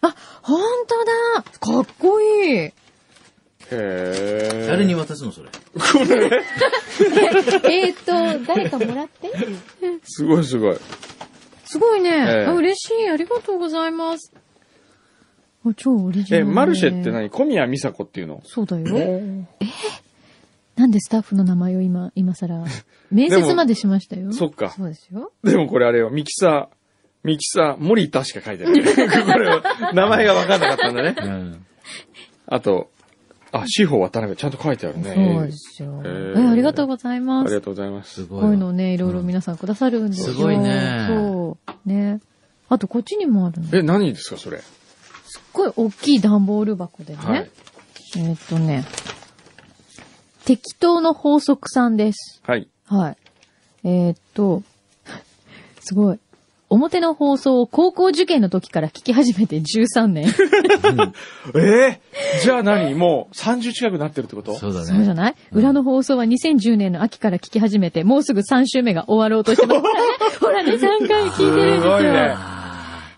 [0.02, 0.96] あ、ほんと
[1.34, 1.44] だ。
[1.60, 2.58] かっこいい。
[2.60, 2.74] へ
[3.72, 4.68] え。
[4.70, 5.50] 誰に渡すのそれ？
[7.64, 9.32] えーっと、誰かもらって？
[10.04, 10.78] すごいすごい。
[11.76, 12.10] すごいね。
[12.10, 12.14] え
[12.44, 13.10] えあ嬉しい。
[13.10, 14.32] ありがとうございます。
[15.66, 16.48] あ超オリジナえ、ル。
[16.48, 17.30] マルシェって何？
[17.30, 18.42] 小宮美佐子っていうの？
[18.46, 18.86] そうだよ。
[20.76, 22.66] なんでスタッフの名前を今、今更？
[23.12, 24.34] 面接までしましたよ。
[24.34, 25.32] そっかそうですよ。
[25.44, 26.76] でもこれあれよ、ミキサー、
[27.24, 28.74] ミキサー、森田しか書いてない。
[28.84, 29.62] これ、
[29.94, 31.16] 名前が分かんなかったんだね。
[31.18, 31.66] うん。
[32.48, 32.90] あと、
[33.62, 35.14] あ、司法渡辺ちゃんと書いてあるね。
[35.36, 36.02] そうですよ。
[36.06, 37.50] ええーありがとうございあます。
[37.50, 38.26] りがとうございますす。
[38.26, 38.42] ごい。
[38.42, 40.34] こういうのをね、いろいろ皆さんくださるんですよ。
[40.36, 41.90] すごいねそう。
[41.90, 42.20] ね。
[42.70, 43.68] あと、こっちにもあるの。
[43.68, 44.62] すっえ、何ですか、それ？
[45.54, 47.20] ごい大きい段ボール箱でね。
[47.24, 47.50] はい。
[48.18, 48.86] えーっとね。
[50.46, 52.42] 適当の法則さんです。
[52.46, 52.68] はい。
[52.86, 53.18] はい。
[53.84, 54.64] えーっと、
[55.82, 56.20] すごい。
[56.70, 60.26] 表の放送を高校受験の時から聞き始めて13年。
[61.56, 62.42] えー？
[62.42, 62.96] じゃあ何？
[62.96, 64.56] もう30近くなってるってこと？
[64.56, 65.14] そうだそうじゃね。
[65.14, 69.82] ない、裏の放送は2010年の秋から聞き始めて、もうすぐ3週目が終わろうとしてます。
[70.42, 71.82] ほらね、3回聞いてるんですよ。
[71.82, 72.36] すごいね。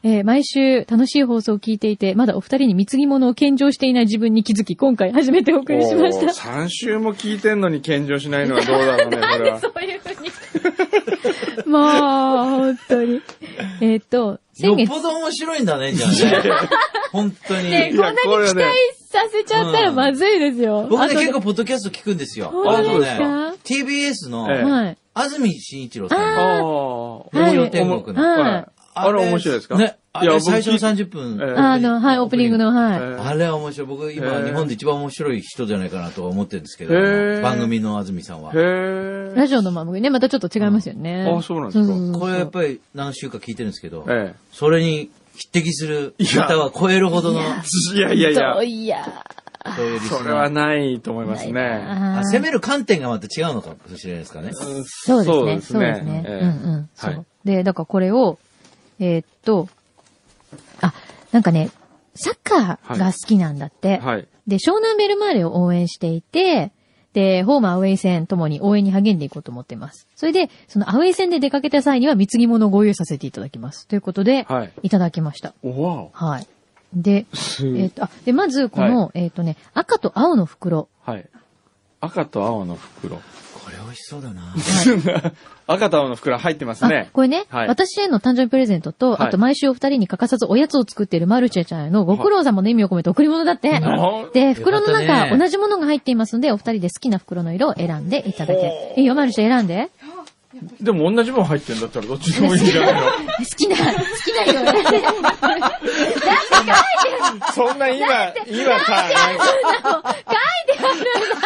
[0.04, 6.28] えー毎週楽しい放送を聞いていて、まだお二人に貢ぎ物を献上していない自分に気づき、今回初めてお送りしました。
[6.28, 9.60] 3週も聞いてんのに献上しないのはどうだろうね、これは。
[9.60, 9.97] そういう。
[11.66, 13.22] もう、本当に。
[13.82, 14.80] えーっと、先月。
[14.92, 16.12] よっぽど面白いんだね、じゃあ
[16.44, 16.52] ね。
[17.12, 17.70] 本当に。
[17.70, 18.66] ね、いこんなに期待
[19.10, 20.88] させちゃったらまずいですよ。
[20.90, 22.52] 僕ね、あと結構ポッドキャスト聞くんですよ。
[22.68, 22.82] あか？
[22.82, 23.18] のね、
[23.64, 24.98] TBS の、ええはい。
[25.14, 27.38] 安住紳一郎さんあの、あ。
[27.38, 28.24] はいラジオ天国の。
[28.24, 28.66] はい
[29.00, 29.78] あれ面白いですか？
[29.78, 29.98] ね、
[30.42, 31.40] 最初の僕聞い30分。
[31.42, 32.98] ええあの、はい、オープニングの、はい。
[32.98, 33.88] えーあれは面白い。
[33.88, 36.94] 僕、今、日本で一番面白い人じゃないかなとは思ってるんですけど、
[37.42, 38.54] 番組の安住さんは。
[38.54, 41.26] ラジオの番組ね、またちょっと違いますよね。
[41.28, 47.98] あそうなんですかこれやっぱり何週か聞いてるんですけど、えそれに匹敵する方は超えるほどの、え。
[47.98, 49.24] いやいやいやそう、いや
[50.10, 52.22] それはないと思いますね。
[52.32, 54.52] 攻める観点がまた違うのかもしれないですかね。
[54.54, 55.62] うんそうですね。
[55.62, 56.24] そうですね。
[56.26, 57.26] ええうんうん。
[57.44, 58.40] で、だからこれを、
[59.00, 59.77] えーっと、あ、
[61.38, 61.70] なんかね、
[62.16, 64.00] サッカーが好きなんだって。
[64.00, 64.28] はい。
[64.48, 66.72] で、湘南ベルマーレを応援していて、
[67.14, 70.08] で、ホームアウェイ戦ともに応援に励んでいこうと思っています。
[70.16, 73.88] それで、そのアウェイ戦で出かけた際には貢ぎ物をご用意させていただきます。
[73.88, 75.54] ということで、はいいただきました。
[75.62, 76.10] おわお。
[76.12, 76.48] はい。
[76.96, 80.90] で、すえっ、と、あ、で、まず、この、えっ、とね、赤と青の袋。
[81.04, 81.30] はい。
[82.02, 83.22] 赤と青の袋。
[83.98, 84.54] しそうだな。
[85.68, 87.10] 赤と青の袋入ってますあね。
[87.12, 93.80] これね、はい私への誕生日プレゼントと、はいあと毎週お二人に欠かさずおやつを作っているマルチェちゃんへのご苦労様の意味を込めて贈り物だって。
[93.80, 98.94] なで、袋の中、同じものが入っていますので、お二人で好きな袋の色を選んでいただけ。
[98.98, 99.90] いいよ、マルチェ選んで。
[100.82, 103.12] でも同じもん入ってんだったらどっちでもいいんじゃないの好
[103.58, 105.04] きな、好きな色を選んで。
[107.54, 108.08] そんな今、
[108.48, 109.10] 今さ、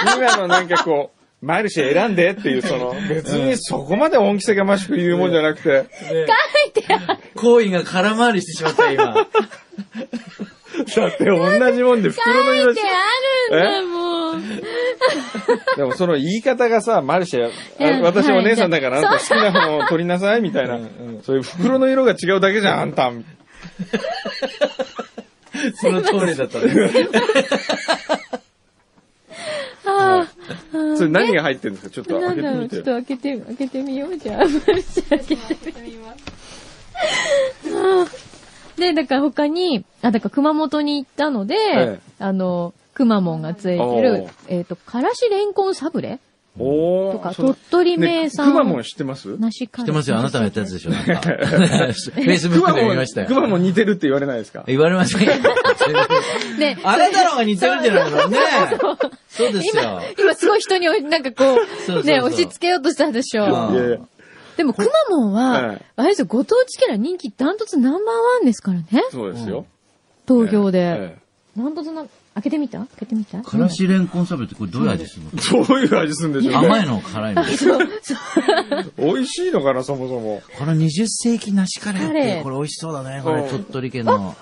[0.05, 5.87] なんか今のなんかこう、マルシェ選んでっていう、その、別にそこまで恩着せがましく言うもんじゃなくて、
[7.35, 9.13] 行為が空回りしてしまった、今。
[10.95, 12.89] だって同じもんで袋の色しって
[13.51, 14.43] あるんだもん。
[15.75, 17.51] でもその言い方がさ、マルシェ、
[18.01, 20.79] 私お姉さんだからあはいんた好きなものを取りなさいみたいな、
[21.23, 23.11] そういう袋の色が違うだけじゃん、あんた。
[25.75, 26.71] その通りだったね。
[29.85, 30.27] あ
[31.01, 31.93] それ何が入ってるんですか？
[31.93, 32.75] ちょっあ、と開けてみて。
[32.75, 34.37] ちょっと開けて、開けてみよう、じゃあ。
[34.37, 34.51] マル
[34.83, 36.13] チェ開けてみま
[38.05, 38.77] す。
[38.77, 41.99] で、だから他に、あ、だから熊本に行ったので、ええ。
[42.19, 46.19] あの、くまモンがついておるー、えっ、と、からしれんこんサブレ
[46.59, 48.47] おーとか、鳥取名産。
[48.47, 49.37] ねくまモン知ってます？
[49.51, 51.15] 知ってますよ、あなたがやったやつでしょ、なんか。
[51.23, 53.27] フェイスブックで見ましたよ。
[53.27, 54.63] くまモン似てるって言われないですか？
[54.67, 55.31] 言われませんよ。
[56.59, 58.37] ね、あれだろうが似てるんじゃないのね。
[59.29, 60.01] そうですよ。
[60.19, 61.57] 今すごい人に、なんかこ
[61.89, 63.45] う、ね、押し付けようとしたでしょ。
[63.45, 63.97] うんいやいや
[64.57, 68.85] でも、くまモンは、はいあれですよ、ご当地キャラ人気ダントツナンバーワンですからね。
[69.09, 69.65] そうですよ。
[70.27, 70.79] 東京で。
[70.79, 71.17] え
[71.57, 72.03] ダントツな、
[72.33, 72.79] 開けてみた？
[72.79, 73.41] 開けてみた？
[73.41, 75.31] からしれんこんサブレってこれどういう味するの？
[75.33, 76.67] え どういう味するんでしょうね。
[76.67, 77.43] 甘いの辛いの？
[78.97, 80.41] 美味しいのかな、そもそも。
[80.57, 83.21] この20世紀梨カレーって、カレーこれ美味しそうだね。
[83.23, 84.35] これうん鳥取県の。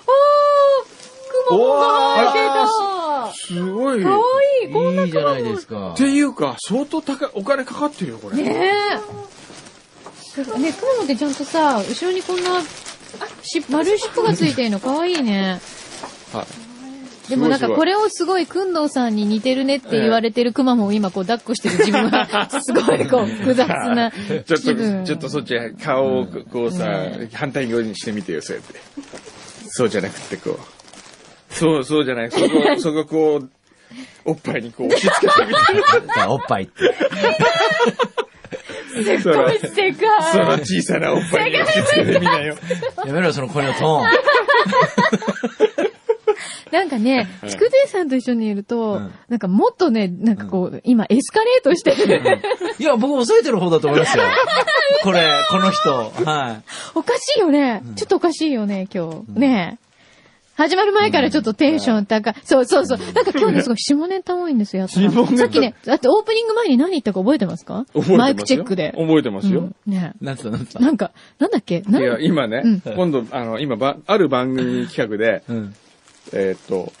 [1.52, 4.02] おーすごい。
[4.02, 4.24] たかわ
[4.62, 5.96] いいこんないいじゃないですかっ。
[5.96, 8.36] ていうか、相当高い、お金かかってるよ、これ。
[8.36, 8.94] ねえ。
[10.58, 12.60] ね、くまモンってちゃんとさ、後ろにこんな、
[13.42, 15.60] し、丸い尻尾がついてるのかわいいね。
[16.32, 16.69] はい。
[17.30, 24.10] でもなんかすごいすごいこれをすごい、くんどうさんに似てるねって言われてるくまモンを今こう抱っこしてる自分は、 すごいこう複雑な
[24.44, 25.00] ちょっ気分。
[25.00, 26.84] と、ちょっとそっち、顔をこうさ、
[27.32, 28.80] 反対側にしてみてよ、そうやって。
[29.68, 31.54] そうじゃなくて、こう。
[31.54, 32.30] そう、そうじゃない。
[32.32, 32.46] そこ、
[32.78, 33.50] そここう、
[34.24, 36.20] おっぱいにこう押し付けてみて。
[36.26, 36.94] おっぱいって。
[39.22, 39.98] その世界
[40.32, 42.56] その小さなおっぱいに押し付けてみなよ。
[43.06, 45.79] やめろよ、その声のトーン。
[46.72, 52.20] なんかね、はい筑前さんと一緒にいると、うんなんかもっとね、なんかこう、今エスカレートしてる。
[52.78, 54.24] いや、僕抑えてる方だと思いますよ。
[55.02, 55.90] これ、この人。
[56.24, 56.62] は
[56.94, 57.82] おかしいよね。
[57.96, 59.38] ちょっとおかしいよね、今日。
[59.40, 59.90] ねえ。
[60.56, 62.34] 始まる前からちょっとテンション高い。
[62.44, 62.98] そうそうそう。
[63.14, 67.86] なんか今日ね、すごい下ネタ多いんですよ、やったら下ネタさっきね、だってオープニング前に何言ったか覚えてますか？
[67.94, 68.92] 覚えてますよマイクチェックで。
[68.94, 69.60] 覚えてますよ。
[69.60, 70.24] うんねい。
[70.24, 70.80] なんつったなんつった？
[70.80, 71.80] なんか、なんだっけ？
[71.88, 75.42] ないや、今ね、うん今度、あの、今ば、ある番組企画で、
[76.32, 76.38] うん。
[76.38, 76.92] えーっと、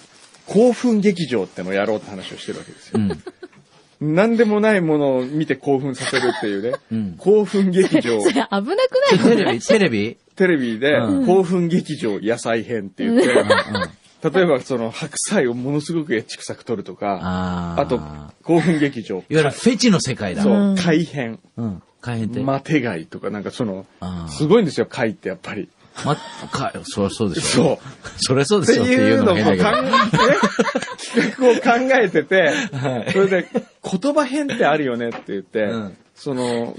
[0.46, 3.00] 興奮劇場ってのをやろうって話をしてるわけですよ。
[3.00, 4.14] うん。
[4.14, 7.14] 何でもないものを見て興奮させるっていうね、うん。
[7.18, 8.20] 興奮劇場。
[8.24, 8.72] それ、危なくな
[9.16, 9.18] い？
[9.18, 9.60] テレビ？
[9.60, 10.16] テレビ？
[10.36, 11.26] テレビで、うん。
[11.26, 17.82] 興奮劇場野菜編って言って、例えばその白菜をものすごくエッチ臭く撮るとか、あー。
[17.82, 18.00] あと、
[18.42, 20.42] 興奮劇場、いわゆるフェチの世界だ。
[20.42, 20.52] そう。
[20.54, 21.82] うん、貝編、うん。
[22.02, 22.40] 大変って。
[22.40, 23.84] マテ貝とかなんかその
[24.30, 25.68] すごいんですよ、貝ってやっぱり。
[26.04, 27.80] ま、か、そりゃそうでしそょ。
[28.16, 29.86] そりゃそうですよっていうのも変だけ
[30.16, 30.22] ど。
[30.22, 36.76] え、企画を考えてて、はいそれで、言葉編ってあるよねって言って、うんその、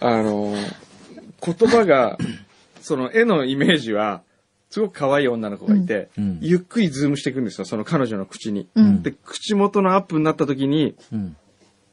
[0.00, 0.54] あの、
[1.44, 2.16] 言葉が、
[2.80, 4.22] その絵のイメージは、
[4.70, 8.68] すごく可愛い女の子がいて、うんうんゆっくりズームしていくんですよ、その彼女の口に。
[8.74, 11.36] うんで、口元のアップになった時に、うん。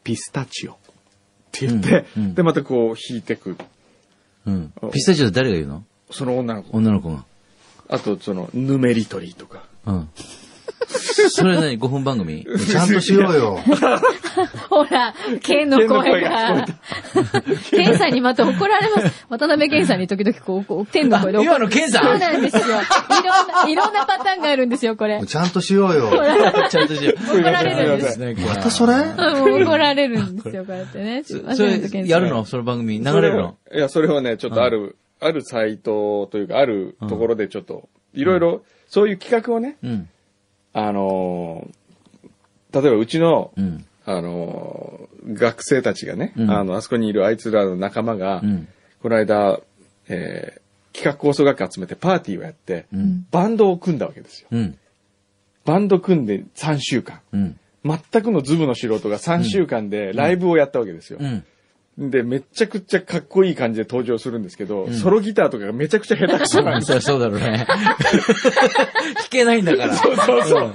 [0.03, 0.75] ピスタチオっ
[1.51, 3.57] て言って、うんうんで、またこう引いてく。
[4.47, 4.73] うん。
[4.93, 5.83] ピスタチオって誰が言うの？
[6.11, 6.77] その女の子。
[6.77, 7.23] 女の子が。
[7.89, 9.63] あと、その、ヌメリトリーとか。
[9.85, 10.09] うん。
[11.29, 12.45] それ何 ?5 分番組？
[12.69, 13.59] ちゃんとしようよ。
[14.69, 16.65] ほら、ケンの声が。
[17.69, 19.25] ケンさんにまた怒られます。
[19.29, 22.03] 渡辺ケンさんに時々こう、こう天の声で怒今のケンさん？
[22.05, 22.63] そうなんですよ。
[22.63, 22.75] いろん
[23.47, 25.21] な、いろんなパターンがあるんですよ、これ。
[25.25, 26.11] ちゃんとしようよ。
[26.69, 27.37] ちゃんとしよう。
[27.37, 28.19] 怒られるんです。
[28.19, 28.93] またそれ？
[28.93, 31.23] うん怒られるんですよ、こうやってね。
[31.23, 32.45] それ、やるの？
[32.45, 32.99] その番組？
[32.99, 33.57] 流れるの？
[33.73, 40.09] いや、それはね、ちょっとある、あるサイトというか、あるところでちょっと、いろいろ、そういう企画をね、うん。
[40.73, 41.79] あのー
[42.71, 43.85] 例えばうちの、うん。
[44.05, 48.67] あの、学生たちがね、うんあの、あそこにいるあいつらの仲間が、うん。
[49.01, 49.59] この間、
[50.07, 50.61] えー
[50.91, 53.25] 企画構想学科集めてパーティーをやって、うん。
[53.31, 54.47] バンドを組んだわけですよ。
[54.51, 54.77] うん。
[55.63, 57.21] バンド組んで3週間。
[57.31, 57.59] うん。
[57.85, 61.19] 全くのズブの素人が3週間でライブをやったわけですよ。
[61.21, 61.45] うん。
[61.99, 67.67] で、めちゃくちゃかっこいい感じで登場するんですけど、んソロギターとかがめちゃくちゃ下手くそなんですそうだろうね。
[67.67, 67.77] 弾
[69.29, 69.95] けないんだから。
[69.95, 70.73] そうそうそう。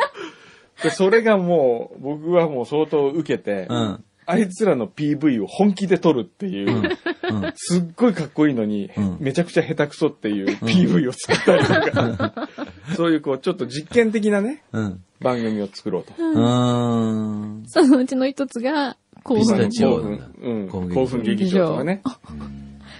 [0.82, 7.52] で、それがもう、僕はもう相当受けて、うんあいつらの PV を本気で撮るっていう、うん。
[7.56, 12.48] すっごいかっこいいのに、うんめちゃくちゃ下手くそっていう PV を作ったりとか、
[12.96, 15.04] そういうこう、ちょっと実験的なね、うん。
[15.20, 16.12] 番組を作ろうと。
[16.18, 17.64] うーん。
[17.66, 19.70] そのうちの一つが、興ピスタ奮。
[19.70, 22.02] チオ興奮、劇場興奮劇場とかね。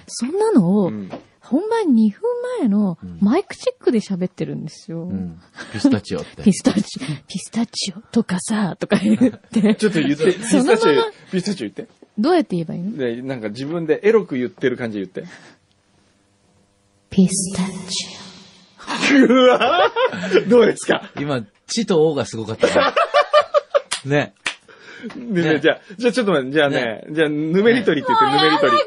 [0.08, 1.10] そんなのを、うん
[1.46, 2.20] 本番2分
[2.60, 5.02] 前のマイクチェックで喋ってるんですよ。
[5.02, 5.38] うん。
[5.74, 6.42] ピスタチオって。
[6.42, 6.82] ピスタチオ、
[7.28, 9.18] ピスタチオとかさ、とか言っ
[9.52, 9.74] て。
[9.76, 11.02] ちょっと言って、ピ そのままスタチオ、
[11.32, 11.86] ピスタチオ言って。
[12.18, 12.96] どうやって言えばいいの？
[12.96, 15.30] で、なんか自分でエロく言ってる感じで言って。
[17.10, 18.06] ピスタチ
[19.16, 21.10] うわーどうですか？
[21.20, 22.74] 今、チとオがすごかったね。
[24.06, 24.34] ね
[25.16, 28.78] ねじゃあ、じゃあちょっと待って、じゃあね、じゃあ、ぬめり取りって言って、ぬめり取り。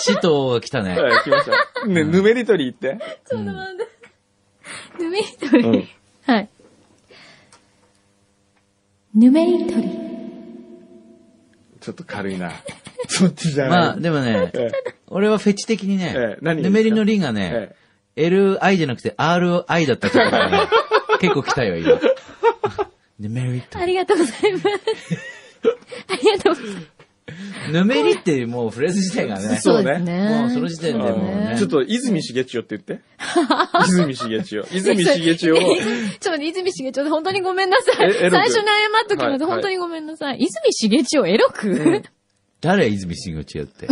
[0.00, 0.98] チとオが来たね。
[0.98, 1.46] はい、来まし
[1.80, 1.86] た。
[1.86, 3.04] ね、ぬめり取り言って。
[3.04, 3.28] オ。
[3.28, 5.02] ちょっと待って。
[5.02, 5.64] ぬめりとり。
[5.64, 5.88] うん
[6.24, 6.48] はい。
[9.14, 9.90] ぬめりとり。
[11.80, 12.52] ちょっと軽いな。
[13.08, 13.70] そっちじゃない。
[13.70, 14.70] まあ、でもね、え
[15.08, 17.74] 俺はフェチ的にねぬめりのリがね、
[18.16, 20.68] え LI じゃなくて RI だったところがね、
[21.20, 22.00] 結構来たよ、今。
[23.18, 23.84] ぬめりとあ。
[23.84, 25.31] りがとうございます。
[26.08, 27.02] ありがとうございます。
[27.70, 30.40] ぬめりっていうもうフレーズ自体がね、そうねですね。
[30.40, 33.00] もうその時点でもうねちょっと、泉重千代って言って。
[33.86, 34.66] 泉重千代。
[34.72, 35.76] 泉重千代を、ちょっ
[36.20, 38.12] と待って、泉重千代で本当にごめんなさい。
[38.12, 38.66] 最初に謝
[39.04, 39.46] っときます。
[39.46, 40.38] 本当にごめんなさい。
[40.40, 42.02] 泉重千代エロく、
[42.62, 43.88] 誰泉慎吾千代って。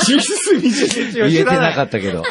[0.00, 1.72] 泉重千代言えて知らな。
[1.72, 2.24] かったけど。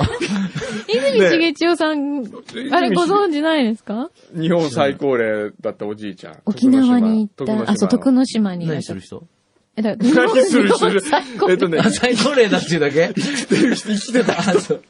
[0.88, 2.26] 泉重千代さん、
[2.72, 4.12] あれご存知ないですか？
[4.38, 6.40] 日本最高齢だったおじいちゃん。
[6.46, 9.00] 沖縄に行った、あ、そう、徳の之島にいらっしゃる。
[9.00, 9.28] 何する人？
[9.78, 13.14] え、だから、何する人日本最高えっとね、あ、最高齢だっていうだけ？
[13.16, 14.40] 生きてる人、生きてた。
[14.40, 14.84] あ、そう。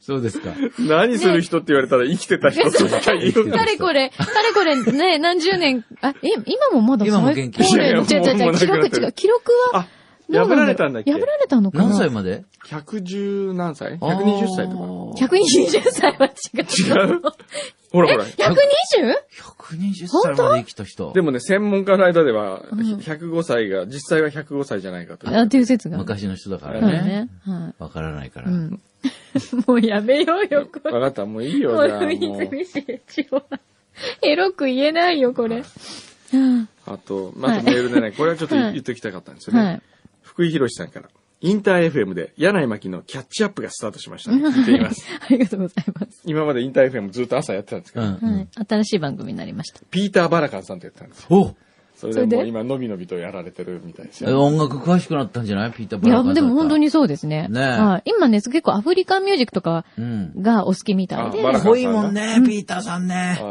[0.00, 0.50] そうですか。
[0.78, 3.50] 何する人って言われたら生きてた人としか言う。
[3.50, 9.86] かれこれ、かれこれね、何十年、あ、え、今もまだ今も元気最高齢の違う違う違う、記録違う、記録はあ、、
[10.32, 11.12] 破られたんだっけ？
[11.12, 11.84] 破られたのかな？
[11.88, 14.76] 何歳まで？110何歳 ?120 歳と
[15.18, 15.26] か。
[15.26, 16.30] ?120 歳は違
[16.60, 17.06] う。
[17.08, 17.20] 違う？
[17.92, 18.24] ほらほら。
[18.24, 18.28] 120?
[19.68, 21.12] 120歳まで生きた人。
[21.12, 25.28] でもね、専門家の間では、ん105歳が、実際は105歳じゃないかと。
[25.28, 25.98] あ、っていう説が。
[25.98, 27.28] 昔の人だからね
[27.78, 28.44] わからないかい。
[28.44, 28.54] らう。
[28.54, 28.80] ん。
[29.66, 30.92] もうやめようよ、 これ。
[30.92, 32.12] わかった、もういいよ、もじゃあう、もう。
[32.12, 33.42] 泉重千代は。
[34.22, 35.60] エロく言えないよ、これ。
[35.62, 35.64] は
[36.86, 39.54] あと、まずメールでね、これはちょっとはい言っておきたかったんですい。
[39.54, 39.82] よね。
[40.22, 40.28] はい。
[40.28, 41.08] 福井博さんから。
[41.44, 44.46] インター FM で柳井真紀のキャッチアップがスタートしました、ね。
[44.46, 45.04] 聞いています。
[45.20, 46.20] ありがとうございます。
[46.24, 48.12] 今までインター FM ずっと朝やってたんですけど、うん。
[48.36, 48.48] はい。
[48.68, 49.80] 新しい番組になりました。
[49.90, 51.26] ピーター・バラカンさんとやってたんですよ。
[51.30, 51.56] お
[51.96, 54.40] それでそれでもう今、のびのびとやられてるみたいですよ。
[54.40, 55.72] 音楽詳しくなったんじゃない？
[55.72, 56.84] ピーター・いや、バラカンさんでも本当に。
[56.86, 57.48] にそうですね。
[57.48, 58.02] ねはい。
[58.06, 60.32] 今ね、結構アフリカンミュージックとかうん。
[60.40, 61.40] がお好きみたいで。
[61.40, 63.42] あバラカン濃いもんね、ピーターさんねあ。
[63.42, 63.46] ー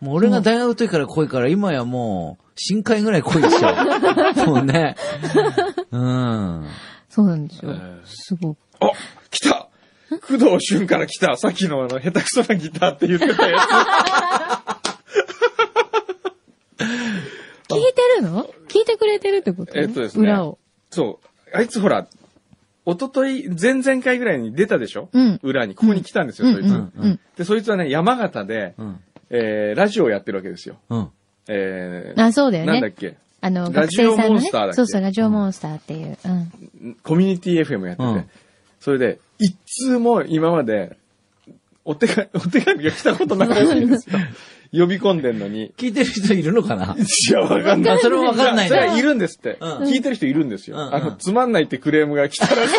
[0.00, 3.68] もう俺が大学の時から濃いから、今やもう、深海ぐらい濃いでしょ。
[4.46, 4.96] もうね。
[5.90, 6.66] うん。
[7.08, 8.00] そうなんですよえー。
[8.04, 8.58] すごく。
[8.80, 8.90] あ、
[9.30, 9.68] 来た
[10.10, 13.56] 工藤俊から来たさっきのあの、下手くそなギターって言ってたや
[17.68, 18.44] 聞いてるの？
[18.68, 19.78] 聞いてくれてるってこと？
[19.78, 20.58] えっとですね裏を。
[20.90, 20.96] つ。
[20.96, 21.56] そう。
[21.56, 22.06] あいつほら、
[22.84, 25.08] 一昨日前々回ぐらいに出たでしょ？
[25.12, 25.74] うん裏に。
[25.74, 26.66] ここに来たんですよ、うんそいつ。
[26.66, 27.20] うんうん。
[27.36, 29.00] で、そいつはね、山形で、うん。
[29.30, 30.76] えー、ラジオをやってるわけですよ。
[30.90, 31.10] うん。
[31.48, 32.72] えー、あ、そうだよね。
[32.72, 33.16] なんだっけ？
[33.40, 34.70] あの、ラ学ジオ生さんのねモンスターだっ。
[34.70, 34.74] け？
[34.76, 36.18] そうそう、ラジオモンスターっていう。
[36.24, 36.94] うん。
[37.02, 38.30] コミュニティ FM やってて、うん
[38.80, 39.54] それで、一
[39.86, 40.96] 通も今まで、
[41.84, 44.18] お手紙、 お手紙が来たことないらしいんですよ。
[44.74, 45.70] 呼び込んでんのに。
[45.76, 46.96] 聞いてる人いるのかな？
[46.98, 47.94] いや、わかんない。
[47.96, 49.58] あそれもわかんないそれいるんですって。
[49.60, 50.80] うん聞いてる人いるんですよ。
[50.80, 52.74] あの、つまんないってクレームが来たらしい。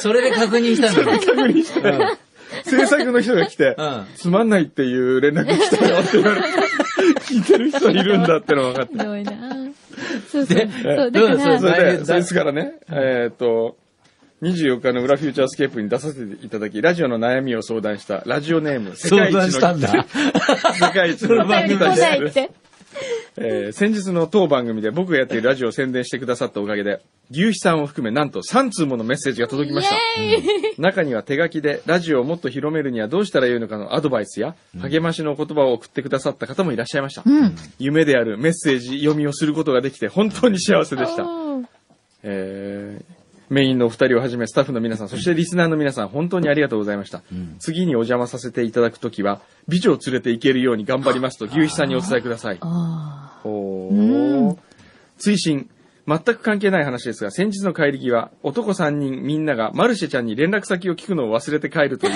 [0.00, 1.18] それで確認したんだね。
[1.18, 2.16] 確認したら
[2.64, 6.48] 制作の人が来て、うんつまんないっていう連絡来たよって言われて、
[7.26, 8.98] 聞いてる人いるんだってのが分かってひ。
[9.04, 9.32] どいな
[10.30, 10.56] そうそう。
[10.56, 13.76] でそう、どうだから、それで、だそいつからね、えーっと、
[14.42, 20.06] 24日の裏フューチャースケープに出させていただき、ラジオの悩みを相談した、ラジオネーム、世界一の、相談したんだ。
[20.74, 22.50] 世界一の その番組来ないって。
[23.36, 29.96] えー先日の当番組で僕がやっているラジオを宣伝してくださったおかげで、牛肥さんを含めなんと3通ものメッセージが届きました。
[30.80, 37.22] 中には手書きでラジオをもっと広めるにはどうしたらよいのかのアドバイスや励ましの言葉を送ってくださった方もいらっしゃいました。
[37.26, 37.56] うん。
[37.78, 41.24] 夢であるメッセージ読みをすることができて本当に幸せでした。
[42.22, 43.13] えー
[43.54, 47.22] メインのお二人をはじめスタッフの皆さん、そしてリスナーの皆さん、本当にありがとうございました。
[47.60, 52.58] 次にお邪魔させていただくときは、美女を連れて行けるように頑張りますと、牛肥さんにお伝えください。
[55.18, 55.70] 追伸。
[56.06, 62.12] 全く関係ない話ですが、先日の帰り際、男3人みんながマルシェちゃんに連絡先を聞くのを忘れて帰るという、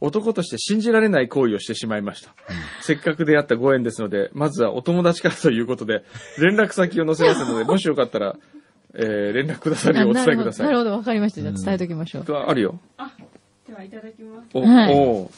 [0.00, 2.34] 男として信じられない行為をしてしまいました。
[2.82, 6.04] せっかく出会ったご縁ですので、まずはお友達からということで、
[6.38, 8.36] 連絡先を載せますので、もしよかったら、
[8.98, 10.24] えー連絡くださーるようお伝。
[10.24, 10.66] えください。
[10.66, 11.42] なるほど、わかりました。
[11.42, 12.32] じゃあ伝えときましょう。
[12.32, 12.78] あるよ。
[13.68, 14.46] では、いただきます。
[14.54, 15.30] お、はいおー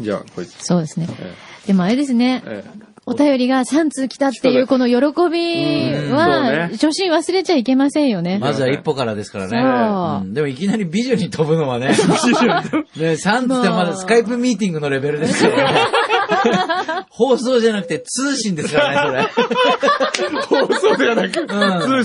[0.00, 0.64] じゃあ、こいつ。
[0.64, 1.06] そうですね。
[1.20, 1.34] え
[1.66, 2.42] でもあれですね。
[2.46, 4.94] ええお便りが3通来たっていうこの喜
[5.30, 8.38] びうんは、初心忘れちゃいけませんよね。
[8.38, 10.22] まずは一歩からですからね。
[10.22, 11.88] うんでもいきなり美女に飛ぶのはね。
[11.90, 15.80] ね、3つってまだスカイプミーティングのレベルですからね。
[17.10, 19.28] 放送じゃなくて通信ですからね、
[20.48, 21.46] 放送ではなく。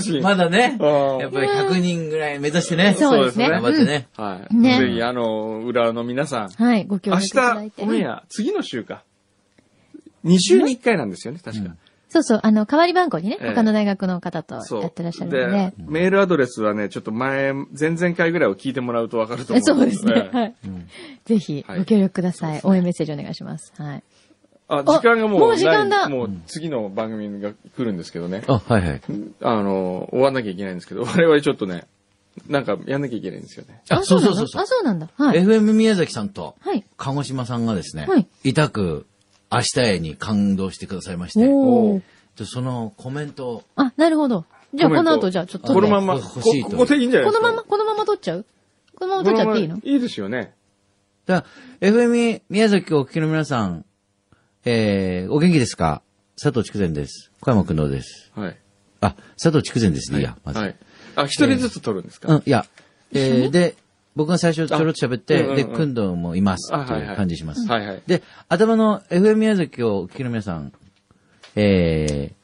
[0.00, 0.22] 信。
[0.22, 0.76] まだね。
[0.80, 2.94] やっぱり100人ぐらい目指してね。
[2.98, 3.48] そうですね。
[3.50, 4.08] 頑張ってね。
[4.16, 4.54] はい。
[4.54, 7.82] ねぜひ、あの、裏の皆さん、うんはい、ご協明力いただい日、て。
[7.82, 9.02] オンエア、次の週か。
[10.24, 11.76] 2週に1回なんですよね、確か。
[12.08, 14.82] そうそう、あの、代わり番号にね、ええ他の大学の方とそう。
[14.82, 19.62] やってらっしゃるのでで。、メールアドレスはね、ちょっと前、前々回ぐらいを聞いてもらうとわかると思う。
[19.62, 20.54] そうですね。
[21.24, 22.60] ぜひ、はいご協力ください。
[22.62, 23.72] 応援メッセージお願いします。
[23.76, 24.02] はい。
[24.68, 28.42] あ、時間がもう、もう時間だないもう次の番組が来るんですけどね。
[28.48, 29.00] あ、はいはい。
[29.42, 31.86] あの、終わんなきゃいけないんですけど、 我々ちょっとね、
[32.48, 33.80] なんかやんなきゃいけないんですよね。
[33.88, 34.66] あ、そうそうそうそうあ、。
[34.66, 35.08] そうなんだ。
[35.16, 35.42] はい。
[35.42, 36.84] FM 宮崎さんと、はい。
[36.96, 39.06] 鹿児島さんがですね、はい痛く
[39.52, 42.00] 明日へに感動してくださいまして、お
[42.44, 44.44] そのコメントを、あ、なるほど。
[44.74, 47.48] じゃあ、この後、じゃあ、ちょっとこのまんま、こ欲しいとここでいいんじゃないですか？
[47.48, 48.44] このまま、このまま撮っちゃう？
[48.96, 49.76] このまま撮っちゃっていいの？
[49.76, 50.52] こままいいですよね。
[51.26, 51.44] だ
[51.80, 53.85] FM 宮崎をお聞きの皆さん、
[54.68, 56.02] えー、お元気ですか？
[56.34, 57.30] 佐藤筑前です。
[57.40, 58.32] 小山くんどうです。
[58.34, 58.56] はい。
[59.00, 60.18] あ、佐藤筑前ですね。
[60.18, 60.58] いや、まず。
[60.58, 60.76] はい。
[61.14, 62.66] あ、一人ずつ取るんですか、うん、いや、
[63.12, 63.76] えー、で、
[64.16, 66.70] 僕が最初ちょろっと喋って、で、くんどうもいます。
[66.72, 67.64] というあはいはい感じします。
[67.68, 68.02] はいはい。
[68.08, 70.72] で、頭の FM 宮崎をお聞きの皆さん、
[71.54, 72.34] えー、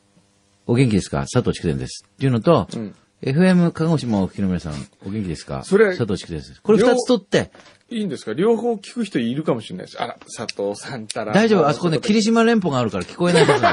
[0.68, 1.22] お元気ですか？
[1.22, 2.04] 佐藤筑前です。
[2.06, 4.74] っていうのと、うん FM 鹿児島をお聞きの皆さん、
[5.06, 5.62] お元気ですか？
[5.62, 6.60] それ佐藤筑前です。
[6.60, 7.52] これ二つ取って、
[7.92, 8.32] いいんですか？
[8.32, 10.02] 両方聞く人いるかもしれないです。
[10.02, 11.32] あら、佐藤さんたら。
[11.32, 13.44] 大丈夫あそこね、霧島連邦があるから聞こえない。
[13.52, 13.66] ひどい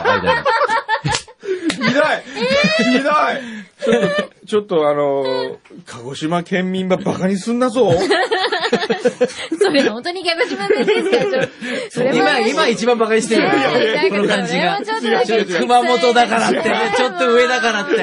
[2.97, 3.13] ひどい
[3.81, 7.91] ちょっと、ちょっとあのー、鹿児島県民ばバカにすんなぞ
[9.59, 11.17] それ本当に逆島弁ですか？
[11.19, 11.49] ちょ
[11.91, 13.47] それは今、今一番馬鹿にしてる
[14.09, 14.79] この感じが。
[15.59, 17.95] 熊本だからってね、ちょっと上だからって。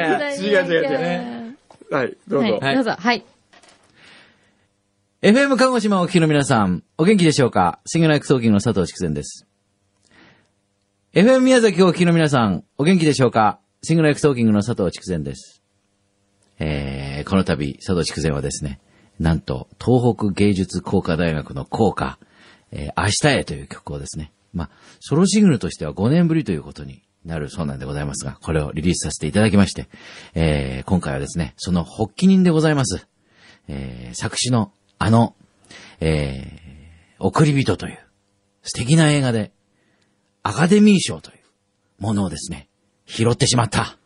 [0.43, 2.59] 違う違う違うはい、どうぞ。
[2.61, 2.97] はい、どうぞ。
[2.99, 3.25] はい。
[5.27, 7.81] FM 鹿児島をお聞きの皆さん、お元気でしょうか？
[7.85, 9.45] Sing Like Talking の佐藤竹善です。
[11.15, 13.59] FM 宮崎をお聞きの皆さん、お元気でしょうか？
[13.83, 15.65] Sing Like Talking の佐藤竹善です。
[16.61, 18.79] えー、この度、佐藤竹善はですね、
[19.19, 22.21] なんと、東北芸術工科大学の校歌、
[22.71, 24.71] えー、明日へという曲をですね、まあ、
[25.01, 29.89] ソロシングルとしては5年ぶりということになるそうなんでございますが、これをリリースさせていただきまして、
[30.37, 33.09] えー、今回はですね、その発起人でございます。
[33.67, 35.35] えー、作詞のあの、
[36.01, 37.99] えー、送り人という
[38.63, 39.53] 素敵な映画で
[40.43, 41.39] アカデミー賞という
[41.99, 42.69] ものをですね、
[43.07, 43.99] 拾ってしまった。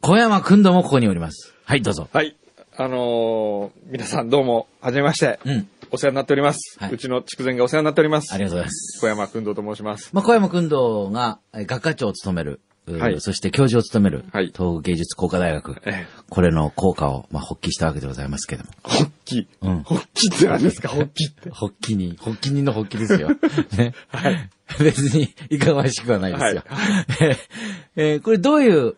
[0.00, 1.52] 小山くんどもここにおります。
[1.64, 2.08] はい、どうぞ。
[2.12, 2.36] はい。
[2.76, 5.38] あのー、皆さんどうも、はじめまして。
[5.44, 5.68] うん。
[5.90, 6.76] お世話になっております。
[6.80, 8.34] はいうちの筑前がお世話になっております。
[8.34, 9.00] ありがとうございます。
[9.00, 10.10] 小山くんどうと申します。
[10.12, 18.70] まあ、小山くんどがえー学科長を務める、はいそして教授を務める、はい東北芸術工科大学、ええこれの効果を、まあ、発揮したわけでございますけども。
[18.82, 19.48] 発起。
[19.62, 20.88] うん発起って何ですか？
[20.88, 21.50] 発起って。
[21.50, 23.28] 発起に、発起人の発起ですよ。
[23.76, 23.94] ね。
[24.08, 24.50] はい。
[24.80, 26.62] 別に、いかがわしくはないですよ。
[27.96, 28.94] えーこれどういう、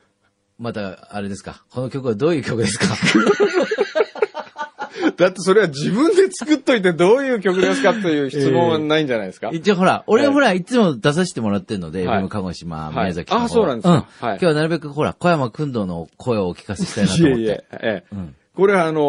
[0.59, 1.63] また、あれですか？
[1.71, 2.87] この曲はどういう曲ですか？
[5.17, 13.97] だってそれは自分で作っといてどういう曲ですかという質問はないんじゃないですか、一応ほら、俺はほら、いつも出させてもらってるので、はい鹿児島、はい宮崎の方あそうなんですかうん。
[13.97, 17.43] はい今日はなるべくほら、小山くんどの声をお聞かせしたいなと思って。
[17.43, 18.05] いえいえ、ええ。
[18.13, 19.01] うんこれはあの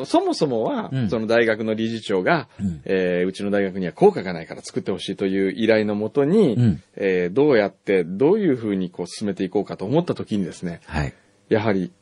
[0.00, 11.14] ーそもそもは、うんその大学の理事長が、うんえーうちの大学には効果がないから作ってほしいという依頼のもとに、うんえーどうやって、どういうふうにこう進めていこうかと思ったときにですね、はい。
[11.50, 11.92] やはり、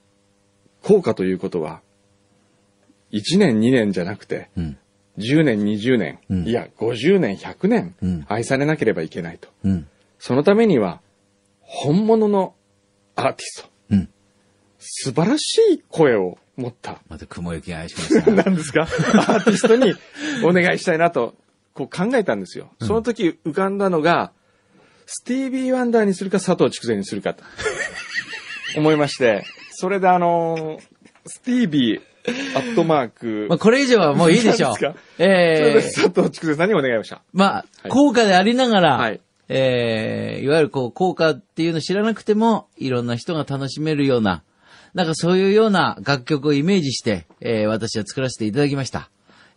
[0.83, 1.81] 効果ということは、
[3.13, 4.79] 1年2年じゃなくて、うん。
[5.19, 9.49] 10年20年、うんいや、50年100年、うん愛されなければいけないと。
[9.65, 9.89] うん。
[10.19, 11.01] そのためには、
[11.61, 12.55] 本物の
[13.17, 13.69] アーティスト。
[13.91, 14.09] うん。
[14.79, 16.99] 素晴らしい声を持った。
[17.09, 18.83] また雲行きが怪しくなった 何ですか？
[18.83, 19.95] アーティストに
[20.45, 21.35] お願いしたいなと、
[21.75, 22.71] こう考えたんですよ。
[22.81, 24.33] その時浮かんだのが、
[25.07, 27.45] スティービー・ワンダーにするか佐藤筑前にするかと
[28.77, 30.83] 思いまして、それであのー
[31.29, 32.01] スティービー、
[32.57, 34.75] アットマーク、まあ、これ以上はもういいでしょう。
[35.19, 37.21] ええ佐藤筑前さんにお願いをした。
[37.33, 44.43] まあ、はい効果でありながら、はいええいわゆるこう、効果っていうのを知らなくても、いろんな人が楽しめるような、
[44.97, 49.11] なんかそういうような楽曲をイメージして、えー私は作らせていただきました。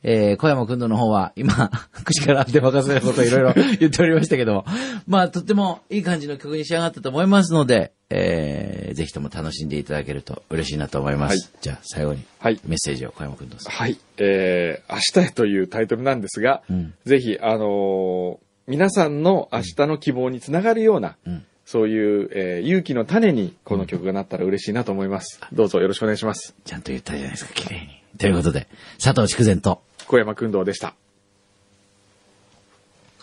[0.04, 1.72] えー小山くんの方は、今、
[2.04, 4.66] 口から出任せることをいろいろ 言っておりましたけども、
[5.08, 11.32] まあ、とってもいい感じの曲に仕上がったと思いますので、えーぜひとも楽しんでいただけると嬉しいなと思います。
[11.32, 12.60] はいじゃあ、最後に、はい。
[12.66, 13.70] メッセージを小山くんどうぞ。
[13.72, 13.98] はい。
[14.18, 18.38] えー、明日へというタイトルなんですが、うんぜひ、あのー
[18.68, 25.40] 皆さんの明日の希望につながるような、うんそういう、えー勇気の種にこの曲がなったら嬉しいなと思います。
[25.54, 26.56] どうぞよろしくお願いします。
[26.66, 28.02] ちゃんと言ったじゃないですか、綺麗に。
[28.18, 28.68] ということで、
[29.00, 30.96] 佐藤筑前と、小山君堂でした。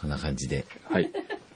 [0.01, 0.65] こんな感じで。
[0.89, 1.11] はい。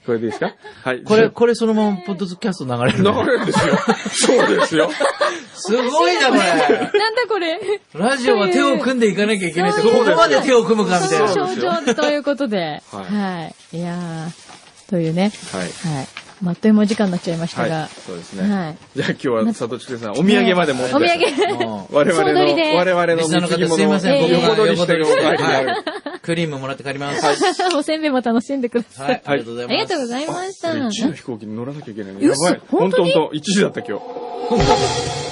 [0.05, 0.57] これでいいですか？
[0.83, 1.05] はい。
[1.05, 3.23] これ、これそのままポッドキャスト流れるの？
[3.25, 3.77] 流れるんですよ。
[4.09, 4.91] そうですよ。
[5.55, 6.41] すごいな、これ。
[6.41, 7.81] なんだこれ。
[7.95, 11.29] ラジオは手を組んでいかなきゃいけないって、そうここまで手を組むかみたいな。
[11.29, 12.83] そうですよ症状ということで。
[12.91, 13.77] ははい。
[13.79, 15.31] いやー、というね。
[15.53, 15.61] はい。
[15.63, 16.09] はい。
[16.41, 17.89] まああっという間お時間になっちゃいましたはいが。。
[17.89, 18.51] そうですね。
[18.51, 18.77] はい。
[18.97, 20.95] じゃあ今日は佐藤筑前さん、お土産まで持って。
[20.95, 21.87] お土産。
[21.91, 25.69] 我々の、我々のリスナーの貢ぎ物すいません、僕が横取りしてるお横取りして前になる。
[25.69, 27.27] はいクリームもらって帰ります。
[27.75, 29.09] おせんべいも楽しんでください。
[29.09, 29.73] はい、ありがとうございます。
[29.73, 30.69] ありがとうございました。
[30.69, 32.61] 1時の飛行機に乗らなきゃいけないやばい。
[32.69, 35.30] 本当本当に本当1時だった今日。